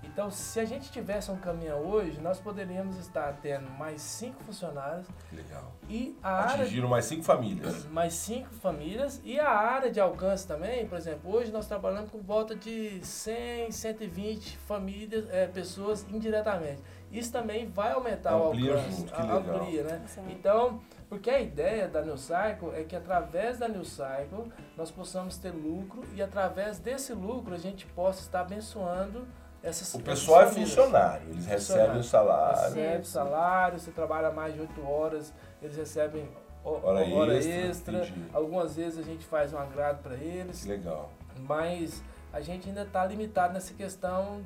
[0.04, 5.06] Então, se a gente tivesse um caminhão hoje, nós poderíamos estar tendo mais cinco funcionários.
[5.32, 5.70] Legal.
[5.88, 7.86] E a área Atingiram mais cinco famílias.
[7.86, 12.18] mais cinco famílias e a área de alcance também, por exemplo, hoje nós trabalhamos com
[12.18, 16.82] volta de 100, 120 famílias, é, pessoas indiretamente.
[17.12, 19.56] Isso também vai aumentar Amplia o alcance, junto, que a- legal.
[19.60, 20.02] amplia, né?
[20.08, 20.22] Sim.
[20.30, 20.80] Então,
[21.12, 25.50] porque a ideia da New Cycle é que através da New Cycle nós possamos ter
[25.50, 29.28] lucro e através desse lucro a gente possa estar abençoando
[29.62, 32.62] essas O pessoal é funcionário, eles recebem o salário.
[32.74, 36.26] Recebe salário, você trabalha mais de 8 horas, eles recebem
[36.64, 38.16] ho- Hora hora, extra, extra.
[38.32, 41.10] Algumas vezes a gente faz um agrado para eles, Que legal.
[41.40, 42.02] mas
[42.32, 44.40] a gente ainda está limitado nessa questão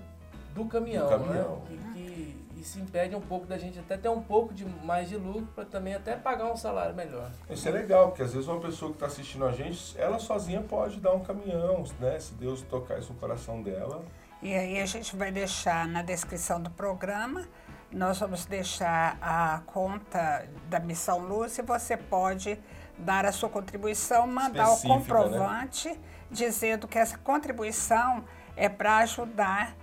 [0.52, 1.56] do caminhão, Do caminhão.
[1.58, 1.62] né?
[1.68, 5.16] Que, que isso impede um pouco da gente até ter um pouco de mais de
[5.16, 7.30] lucro para também até pagar um salário melhor.
[7.50, 10.62] Isso é legal, porque às vezes uma pessoa que está assistindo a gente, ela sozinha
[10.62, 12.18] pode dar um caminhão, né?
[12.18, 14.04] Se Deus tocar isso no coração dela.
[14.42, 17.46] E aí a gente vai deixar na descrição do programa,
[17.92, 22.58] nós vamos deixar a conta da Missão Luz e você pode
[22.98, 24.80] dar a sua contribuição, mandar o né?
[24.82, 25.98] comprovante
[26.30, 28.24] dizendo que essa contribuição
[28.56, 29.76] é para ajudar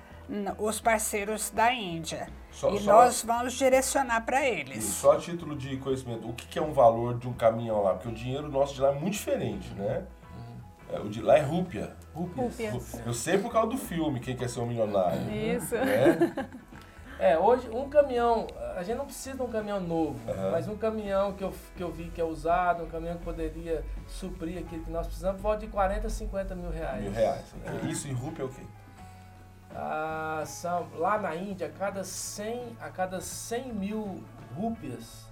[0.57, 2.27] os parceiros da Índia.
[2.53, 4.83] Só- e só- nós vamos direcionar para E eles.
[4.83, 7.93] só a título de conhecimento, o que que é um valor de um caminhão lá?
[7.93, 10.03] Porque o dinheiro nosso de lá é muito diferente, né?
[10.91, 11.95] É, o de lá é rúpia.
[12.13, 12.99] Rúpias.
[13.05, 15.29] Eu sei por causa do filme, Quem Quer Ser um Milionário.
[15.31, 15.73] Isso.
[15.75, 16.33] Né?
[17.19, 20.51] É, hoje um caminhão, a gente não precisa de um caminhão novo, Aham.
[20.51, 23.85] mas um caminhão que eu, que eu vi que é usado, um caminhão que poderia
[24.07, 27.01] suprir aquilo que nós precisamos, volta de 40 a 50 mil reais.
[27.01, 27.45] Mil reais.
[27.87, 28.63] Isso em rúpia é o quê?
[29.75, 34.23] Ah, são, lá na Índia, a cada 100, a cada 100 mil
[34.55, 35.25] rúpias,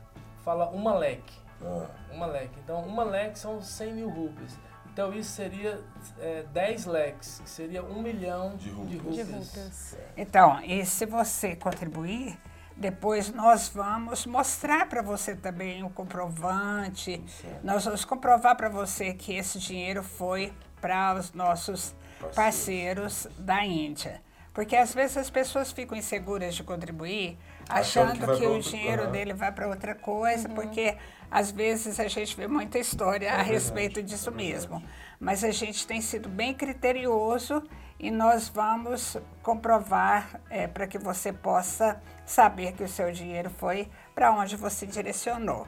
[0.43, 1.39] fala uma leque.
[1.63, 2.59] Ah, Uma leque.
[2.63, 4.57] Então, uma leque são 100 mil rúpias.
[4.91, 5.79] Então, isso seria
[6.19, 9.27] é, 10 leques, que seria um milhão De de rúpias.
[9.27, 9.97] De rúpias.
[10.17, 12.37] Então, e se você contribuir,
[12.75, 17.23] depois nós vamos mostrar para você também o comprovante.
[17.27, 17.63] certo.
[17.63, 21.95] Nós vamos comprovar para você que esse dinheiro foi para os nossos
[22.35, 24.21] parceiros da Índia.
[24.53, 27.37] Porque às vezes as pessoas ficam inseguras de contribuir,
[27.69, 29.11] Achando achando que que, o outro- dinheiro Aham.
[29.11, 30.97] dele vai para outra coisa, porque
[31.29, 34.83] às vezes a gente vê muita história a verdade, respeito disso é mesmo.
[35.19, 37.63] Mas a gente tem sido bem criterioso
[37.97, 40.41] e nós vamos comprovar
[40.73, 45.65] para que você possa saber que o seu dinheiro foi para onde você direcionou.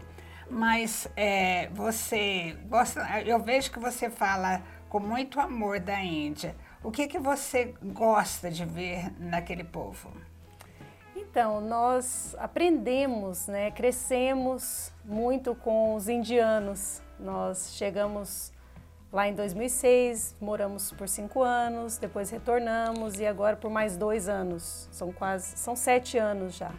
[0.50, 6.54] Mas é, você gosta, eu vejo que você fala com muito amor da Índia.
[6.84, 10.12] O que, que você gosta de ver naquele povo?
[11.16, 17.02] Então, nós aprendemos, né, crescemos muito com os indianos.
[17.18, 18.52] Nós chegamos
[19.14, 24.90] lá em 2006, moramos por cinco anos, depois retornamos e agora por mais dois anos.
[24.92, 26.74] São quase, são sete anos já.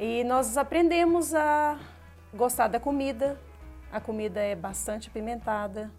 [0.00, 1.78] E nós aprendemos a
[2.34, 3.38] gostar da comida.
[3.92, 5.92] A comida é bastante apimentada,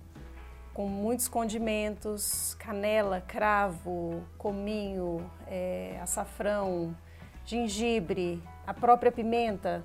[0.77, 6.95] com muitos condimentos, canela, cravo, cominho, é, açafrão,
[7.43, 9.83] gengibre, a própria pimenta.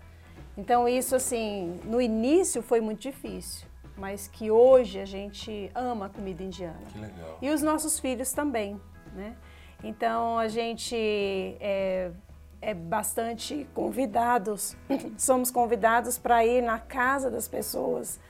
[0.55, 3.66] Então isso assim, no início foi muito difícil,
[3.97, 6.82] mas que hoje a gente ama a comida indiana.
[6.93, 7.38] Que legal.
[7.40, 8.78] E os nossos filhos também,
[9.14, 9.34] né?
[9.82, 12.11] Então a gente é,
[12.61, 14.76] é bastante convidados,
[15.16, 18.20] somos convidados para ir na casa das pessoas.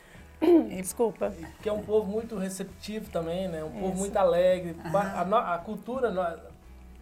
[0.77, 1.33] Desculpa.
[1.63, 3.63] que é um povo muito receptivo também, né?
[3.65, 3.99] Um povo Isso.
[3.99, 4.77] muito alegre.
[5.17, 6.53] A, no- a cultura no-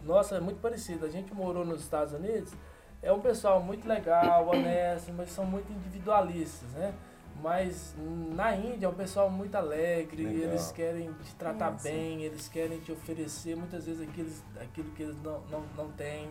[0.05, 1.05] nossa é muito parecida.
[1.05, 2.53] A gente morou nos Estados Unidos,
[3.01, 6.93] é um pessoal muito legal, honesto, mas são muito individualistas, né?
[7.41, 7.95] Mas
[8.35, 10.49] na Índia é um pessoal muito alegre, Legal.
[10.49, 11.83] eles querem te tratar Isso.
[11.85, 14.29] bem, eles querem te oferecer muitas vezes aquilo,
[14.61, 16.29] aquilo que eles não, não, não têm.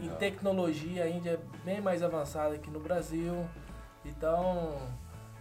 [0.00, 3.44] Em tecnologia, a Índia é bem mais avançada que no Brasil.
[4.04, 4.76] Então,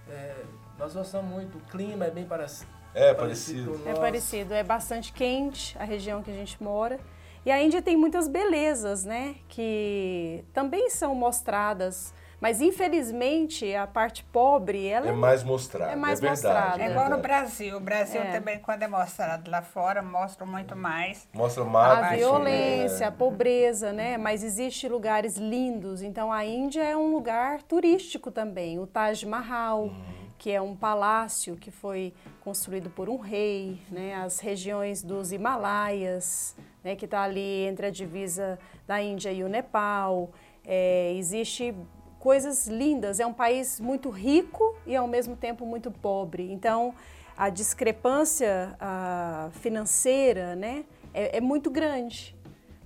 [0.09, 0.35] é,
[0.83, 1.57] nós gostamos muito.
[1.57, 2.69] O clima é bem parecido.
[2.93, 3.79] É parecido.
[3.79, 6.99] com o É parecido, é bastante quente a região que a gente mora.
[7.45, 9.35] E a Índia tem muitas belezas, né?
[9.47, 12.13] Que também são mostradas.
[12.39, 15.93] Mas infelizmente a parte pobre, ela É mais mostrado.
[15.93, 16.81] É mais verdade, mostrado.
[16.81, 17.17] É é igual no.
[17.19, 17.77] Brasil.
[17.77, 18.31] O Brasil É.
[18.33, 21.25] também, quando é mostrado lá fora, mostra muito mais.
[21.33, 22.19] Mostra a mais.
[22.19, 23.07] violência, é.
[23.07, 24.17] a pobreza, né?
[24.17, 26.01] Mas existe lugares lindos.
[26.01, 28.77] Então a Índia é um lugar turístico também.
[28.77, 29.89] O Taj Mahal,
[30.43, 34.13] que é um palácio que foi construído por um rei, né?
[34.15, 36.97] As regiões dos Himalaias, né?
[36.97, 40.31] Que está ali entre a divisa da Índia e o Nepal.
[40.65, 41.73] É, existe
[42.19, 43.21] coisas lindas.
[43.21, 46.51] É um país muito rico e ao mesmo tempo muito pobre.
[46.51, 46.93] Então
[47.37, 50.83] a discrepância ah, financeira, né?
[51.13, 52.35] é- é muito grande.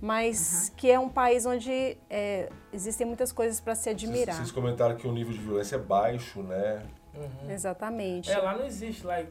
[0.00, 0.76] mas uhum.
[0.76, 4.36] que é um país onde é, existem muitas coisas para se admirar.
[4.36, 6.86] Vocês, comentaram que o nível de violência é baixo, né?
[7.18, 7.50] Uhum.
[7.50, 8.30] Exatamente.
[8.30, 9.26] É, lá não existe, lá, é,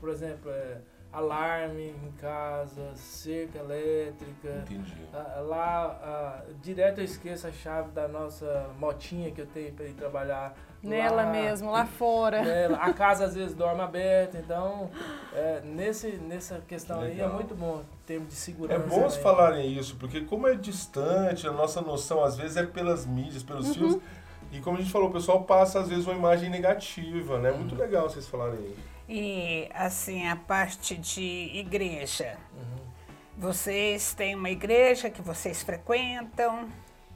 [0.00, 0.78] por exemplo, é,
[1.12, 4.62] alarme em casa, cerca elétrica.
[4.62, 4.94] Entendi.
[5.46, 10.56] lá, direto eu esqueço a chave da nossa motinha que eu tenho para ir trabalhar.
[10.82, 12.42] Nela lá, mesmo, lá fora.
[12.42, 12.76] Nela.
[12.76, 14.90] A casa às vezes dorme aberta, então
[15.32, 18.84] é, nesse, nessa questão aí é muito bom em termos de segurança.
[18.84, 22.66] É bom vocês falarem isso, porque como é distante, a nossa noção às vezes é
[22.66, 23.74] pelas mídias, pelos uhum.
[23.74, 23.98] fios.
[24.54, 27.50] E como a gente falou, o pessoal passa às vezes uma imagem negativa, né?
[27.50, 28.78] Muito legal vocês falarem isso.
[29.08, 32.38] E assim, a parte de igreja.
[32.54, 32.84] Uhum.
[33.36, 36.68] Vocês têm uma igreja que vocês frequentam?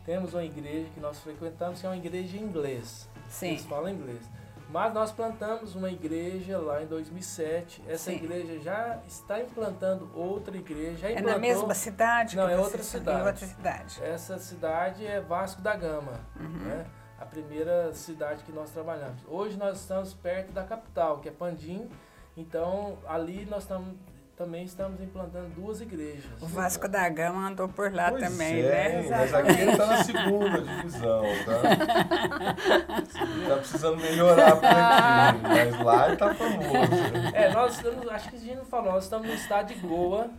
[0.05, 3.09] Temos uma igreja que nós frequentamos, que é uma igreja em inglês.
[3.29, 3.51] Sim.
[3.51, 4.21] Eles falam inglês.
[4.69, 7.85] Mas nós plantamos uma igreja lá em 2007.
[7.89, 8.17] Essa Sim.
[8.17, 10.99] igreja já está implantando outra igreja.
[10.99, 11.31] Já implantou...
[11.31, 12.37] É na mesma cidade?
[12.37, 13.21] Não, é outra cidade.
[13.21, 14.03] É outra cidade.
[14.03, 16.21] Essa cidade é Vasco da Gama.
[16.39, 16.49] Uhum.
[16.49, 16.87] Né?
[17.19, 19.21] A primeira cidade que nós trabalhamos.
[19.27, 21.89] Hoje nós estamos perto da capital, que é Pandim.
[22.37, 23.95] Então ali nós estamos
[24.37, 26.41] também estamos implantando duas igrejas.
[26.41, 29.09] O Vasco da Gama andou por lá pois também, é, né?
[29.11, 33.03] Mas aqui ele está na segunda divisão, tá?
[33.43, 37.35] Está precisando melhorar por aqui, mas lá ele está famoso.
[37.35, 40.31] É, nós estamos, acho que a gente não falou, nós estamos no estado de Goa,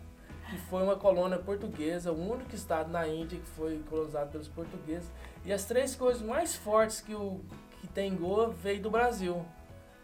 [0.49, 5.11] que foi uma colônia portuguesa, o único estado na Índia que foi colonizado pelos portugueses.
[5.45, 7.39] E as três coisas mais fortes que, o,
[7.81, 9.45] que tem em Goa veio do Brasil.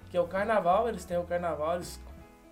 [0.10, 2.00] Que é o carnaval, eles têm o carnaval, eles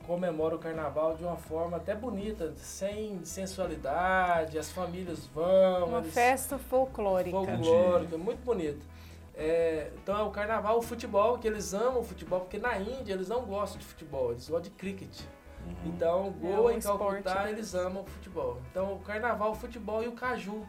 [0.06, 5.88] comemoram o carnaval de uma forma até bonita, sem sensualidade, as famílias vão.
[5.88, 7.38] Uma festa folclórica.
[7.38, 8.94] Folclórica, muito bonita.
[9.36, 13.14] É, então é o carnaval, o futebol, que eles amam o futebol, porque na Índia
[13.14, 15.22] eles não gostam de futebol, eles gostam de cricket.
[15.66, 15.76] Uhum.
[15.86, 18.62] Então, Goa é um e Calcutá, eles amam o futebol.
[18.70, 20.66] Então, o carnaval, o futebol e o caju.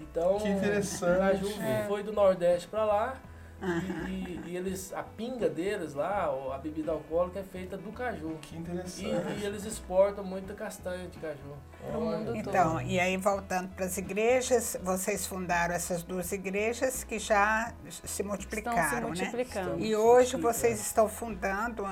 [0.00, 1.20] Então, que interessante.
[1.20, 1.84] a Ju é.
[1.86, 3.20] foi do Nordeste para lá
[3.62, 4.08] uhum.
[4.08, 8.36] e, e, eles, a pinga deles lá, a bebida alcoólica é feita do caju.
[8.40, 9.38] Que interessante.
[9.38, 11.54] E, e eles exportam muita castanha de caju
[11.86, 12.82] para o mundo então, todo.
[12.82, 18.78] e aí voltando para as igrejas, vocês fundaram essas duas igrejas que já se multiplicaram,
[18.80, 19.76] estão se multiplicando.
[19.76, 19.86] né?
[19.86, 21.86] E hoje vocês estão fundando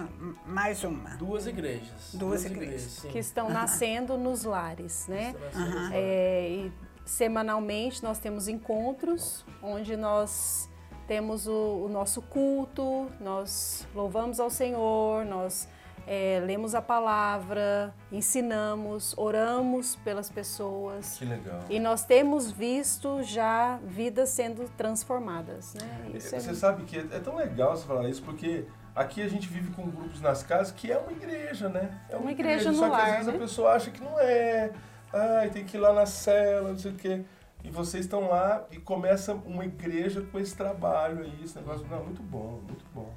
[0.47, 1.11] mais uma.
[1.17, 1.89] Duas igrejas.
[2.13, 2.99] Duas, duas igrejas.
[2.99, 3.53] igrejas que estão uhum.
[3.53, 5.35] nascendo nos lares, né?
[5.55, 5.91] Uhum.
[5.93, 6.73] É, e
[7.09, 10.69] semanalmente nós temos encontros onde nós
[11.07, 15.67] temos o, o nosso culto, nós louvamos ao Senhor, nós
[16.07, 21.17] é, lemos a palavra, ensinamos, oramos pelas pessoas.
[21.19, 21.61] Que legal.
[21.71, 25.75] E nós temos visto já vidas sendo transformadas.
[25.75, 26.11] Né?
[26.15, 26.55] Isso é você é...
[26.55, 29.89] sabe que é, é, tão legal você falar isso, porque aqui a gente vive com
[29.89, 31.99] grupos nas casas que é uma igreja, né?
[32.11, 33.35] É uma, uma igreja, igreja, no só lar, que às vezes né?
[33.35, 34.73] a pessoa acha que não é
[35.13, 37.25] ai, tem que ir lá na cela, não sei o quê.
[37.65, 41.87] E vocês estão lá e começa uma igreja com esse trabalho aí, esse negócio.
[41.89, 43.13] Não, muito bom, muito bom.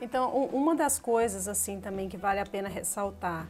[0.00, 3.48] Então, uma das coisas, assim, também que vale a pena ressaltar,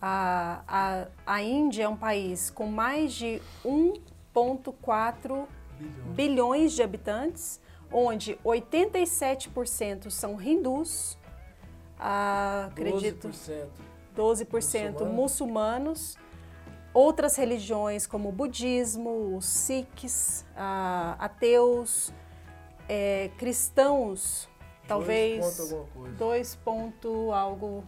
[0.00, 5.46] a, a, a Índia é um país com mais de 1,4
[5.78, 6.14] bilhões.
[6.14, 7.60] bilhões de habitantes,
[7.92, 11.18] onde 87% são hindus,
[12.00, 13.68] ah, acredito, 12%,
[14.16, 15.12] 12 muçulmanos.
[15.12, 16.18] muçulmanos
[16.94, 22.12] outras religiões como o budismo, os sikhs, uh, ateus,
[22.88, 24.48] é, cristãos,
[24.86, 25.74] talvez
[26.18, 27.84] 2 ponto algo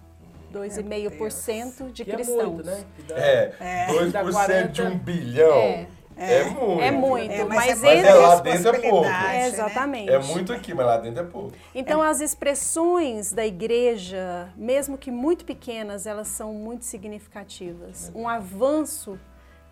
[0.53, 2.39] 2,5% de cristãos.
[2.41, 2.85] É, muito, né?
[3.09, 5.59] Dá, é, é, 2% de um bilhão.
[5.59, 5.87] É.
[6.17, 6.81] É, é muito.
[6.81, 9.09] É muito, é, mas, mas, mas é lá dentro é pouco.
[9.09, 10.11] É, exatamente.
[10.11, 11.53] É muito aqui, mas lá dentro é pouco.
[11.75, 12.09] Então, é.
[12.09, 18.13] as expressões da igreja, mesmo que muito pequenas, elas são muito significativas.
[18.15, 19.19] Um avanço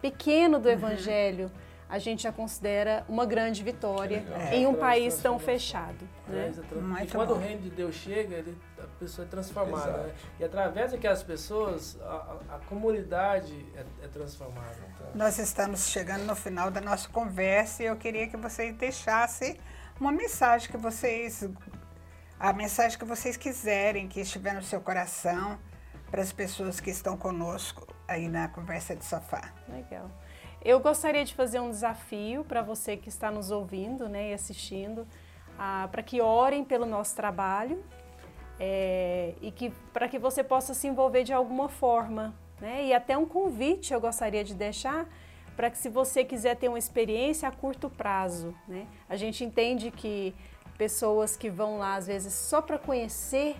[0.00, 0.74] pequeno do uhum.
[0.74, 1.50] evangelho
[1.92, 6.08] a gente já considera uma grande vitória em um país tão fechado.
[6.26, 6.50] Né?
[7.02, 8.56] E quando o reino de Deus chega, ele,
[9.02, 9.98] pessoa é transformada.
[9.98, 10.14] Né?
[10.38, 14.76] E através daquelas pessoas, a, a comunidade é, é transformada.
[14.94, 15.06] Então.
[15.14, 19.58] Nós estamos chegando no final da nossa conversa e eu queria que vocês deixassem
[20.00, 21.48] uma mensagem que vocês.
[22.38, 25.58] A mensagem que vocês quiserem, que estiver no seu coração,
[26.10, 29.52] para as pessoas que estão conosco aí na conversa de sofá.
[29.68, 30.10] Legal.
[30.64, 35.06] Eu gostaria de fazer um desafio para você que está nos ouvindo né, e assistindo,
[35.58, 37.82] ah, para que orem pelo nosso trabalho
[38.58, 42.34] é, e que para que você possa se envolver de alguma forma.
[42.60, 42.86] Né?
[42.86, 45.06] E até um convite eu gostaria de deixar
[45.56, 48.54] para que se você quiser ter uma experiência a curto prazo.
[48.66, 48.86] Né?
[49.08, 50.34] A gente entende que
[50.78, 53.56] pessoas que vão lá às vezes só para conhecer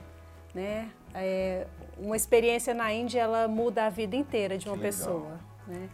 [0.55, 1.67] né, é,
[1.99, 5.41] uma experiência na Índia ela muda a vida inteira de uma pessoa.
[5.67, 5.89] Né?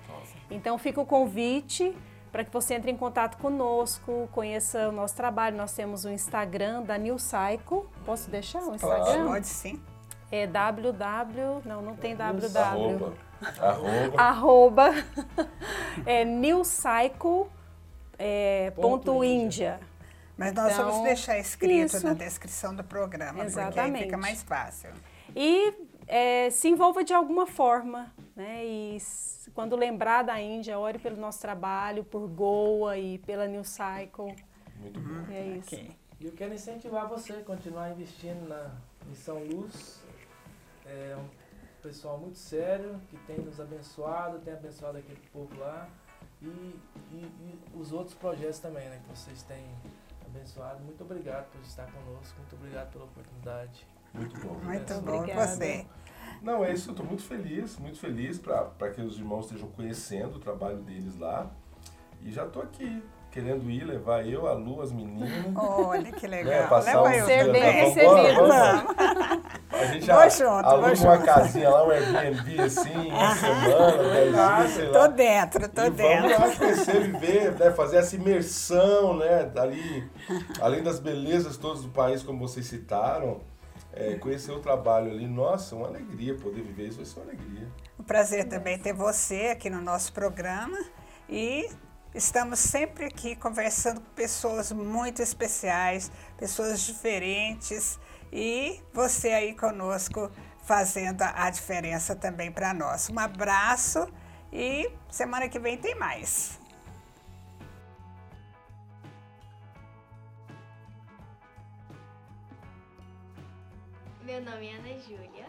[0.50, 1.94] Então fica o convite
[2.30, 5.56] para que você entre em contato conosco, conheça o nosso trabalho.
[5.56, 7.82] Nós temos o Instagram da New Cycle.
[8.04, 9.04] Posso deixar o Instagram?
[9.04, 9.24] Claro.
[9.28, 9.80] Pode sim.
[10.30, 11.62] É www.
[11.64, 12.58] Não, não tem www.
[12.58, 13.14] Arroba.
[13.60, 14.14] Arroba.
[14.22, 14.90] Arroba.
[16.04, 17.46] é newcycle.
[18.18, 19.14] É, ponto.
[20.36, 22.06] Mas nós Então, vamos deixar escrito isso.
[22.06, 24.04] na descrição do programa, porque aí Exatamente.
[24.04, 24.90] fica mais fácil.
[25.34, 25.74] E
[26.06, 28.64] é, se envolva de alguma forma, né?
[28.64, 28.98] E
[29.54, 34.34] quando lembrar da Índia, ore pelo nosso trabalho, por Goa e pela New Cycle.
[34.76, 35.30] Muito bom.
[35.30, 35.74] E é isso.
[35.74, 35.96] Ok.
[36.20, 38.70] E eu quero incentivar você a continuar investindo na
[39.06, 40.00] Missão Luz.
[40.86, 41.28] É um
[41.82, 45.88] pessoal muito sério que tem nos abençoado, tem abençoado aquele povo lá.
[46.40, 46.80] E, e-
[47.12, 49.00] e os outros projetos também, né?
[49.04, 49.64] Que vocês têm
[50.24, 50.80] abençoado.
[50.84, 52.36] Muito obrigado por estar conosco.
[52.38, 53.86] Muito obrigado pela oportunidade.
[54.14, 54.54] Muito bom.
[54.64, 55.36] Muito Obrigado.
[55.36, 55.46] bom.
[55.46, 55.86] Você?
[56.42, 60.36] Não, é isso, eu estou muito feliz, muito feliz para que os irmãos estejam conhecendo
[60.36, 61.50] o trabalho deles lá.
[62.22, 63.00] E já estou aqui,
[63.30, 65.30] querendo ir, levar eu, a Lu, as meninas.
[65.56, 66.68] Olha que né, legal.
[66.68, 68.10] passar Leva eu Ser bem recebido.
[69.70, 71.24] A gente Vou a- junto, aluga uma junto.
[71.24, 75.06] casinha lá, um Airbnb assim, uma semana, dez dias, sei Tô lá.
[75.06, 76.28] dentro, tô e dentro.
[76.28, 80.10] vamos lá conhecer, viver, né, fazer essa imersão, né, ali,
[80.60, 83.40] além das belezas todas do país, como vocês citaram,
[83.92, 87.68] é, conhecer o trabalho ali, nossa, uma alegria poder viver isso, vai ser uma alegria.
[87.98, 90.78] Um prazer também ter você aqui no nosso programa
[91.28, 91.68] e
[92.14, 97.98] estamos sempre aqui conversando com pessoas muito especiais, pessoas diferentes
[98.32, 100.30] e você aí conosco
[100.62, 103.08] fazendo a a diferença também para nós.
[103.08, 104.06] Um abraço
[104.52, 106.58] e semana que vem tem mais.
[114.28, 115.46] Meu nome é Ana Júlia.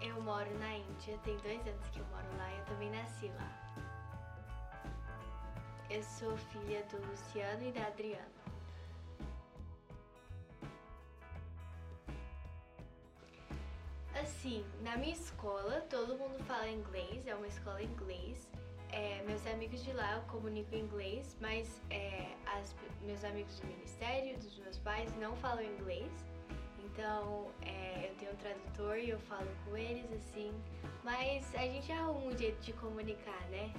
[0.00, 3.26] Eu moro na Índia, tem dois anos que eu moro lá e eu também nasci
[3.30, 3.50] lá.
[5.90, 8.30] Eu sou filha do Luciano e da Adriana.
[14.22, 18.48] Assim, na minha escola todo mundo fala inglês, é uma escola inglês.
[18.90, 23.66] É, meus amigos de lá eu comunico em inglês, mas é, as- meus amigos do
[23.66, 26.10] ministério, dos meus pais, não falam inglês.
[26.84, 30.50] Então é, eu tenho um tradutor e eu falo com eles assim.
[31.04, 33.72] Mas a gente arruma um jeito de comunicar, né?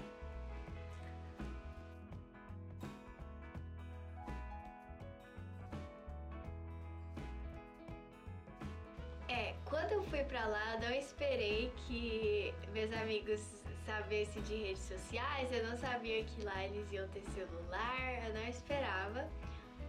[9.28, 13.42] É, quando eu fui pra lá, eu não esperei que meus amigos
[13.88, 15.52] sabessem de redes sociais.
[15.52, 19.28] Eu não sabia que lá eles iam ter celular, eu não esperava.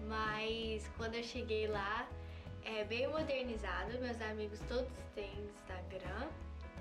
[0.07, 2.09] Mas quando eu cheguei lá,
[2.65, 3.99] é bem modernizado.
[3.99, 6.29] Meus amigos todos têm Instagram,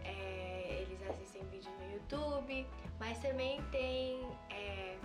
[0.06, 2.66] é, eles assistem vídeo no YouTube,
[3.00, 4.96] mas também tem é,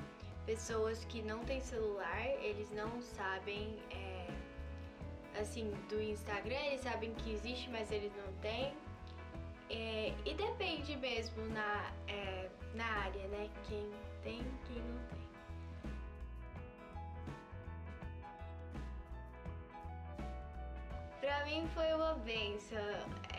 [0.44, 3.78] pessoas que não têm celular, eles não sabem.
[3.90, 4.12] é,
[5.40, 8.74] assim, do Instagram, eles sabem que existe, mas eles não têm.
[9.72, 13.48] É, e depende mesmo na, é, na área, né?
[13.64, 13.90] Quem
[14.22, 15.22] tem, quem não tem.
[21.20, 22.78] Pra mim foi uma benção.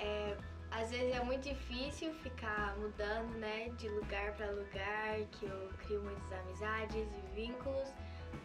[0.02, 0.36] É,
[0.72, 6.02] às vezes é muito difícil ficar mudando, né, de lugar pra lugar, que eu crio
[6.02, 7.94] muitas amizades e vínculos,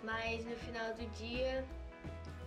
[0.03, 1.64] mas no final do dia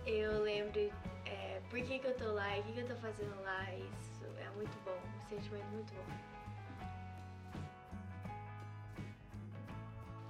[0.06, 0.78] eu lembro
[1.26, 3.74] é, por que, que eu tô lá e o que, que eu tô fazendo lá.
[3.74, 6.32] Isso é muito bom, um sentimento muito bom.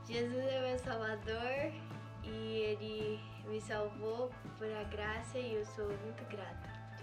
[0.07, 1.73] Jesus é meu salvador
[2.23, 7.03] e ele me salvou por a graça e eu sou muito grata por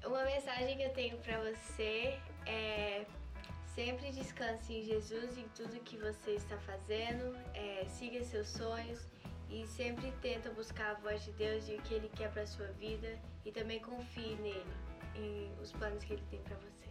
[0.00, 0.08] isso.
[0.08, 3.04] Uma mensagem que eu tenho pra você é
[3.74, 9.04] sempre descanse em Jesus em tudo que você está fazendo, é, siga seus sonhos
[9.48, 12.66] e sempre tenta buscar a voz de Deus e o que Ele quer pra sua
[12.72, 14.76] vida e também confie nele,
[15.14, 16.86] em os planos que Ele tem pra você.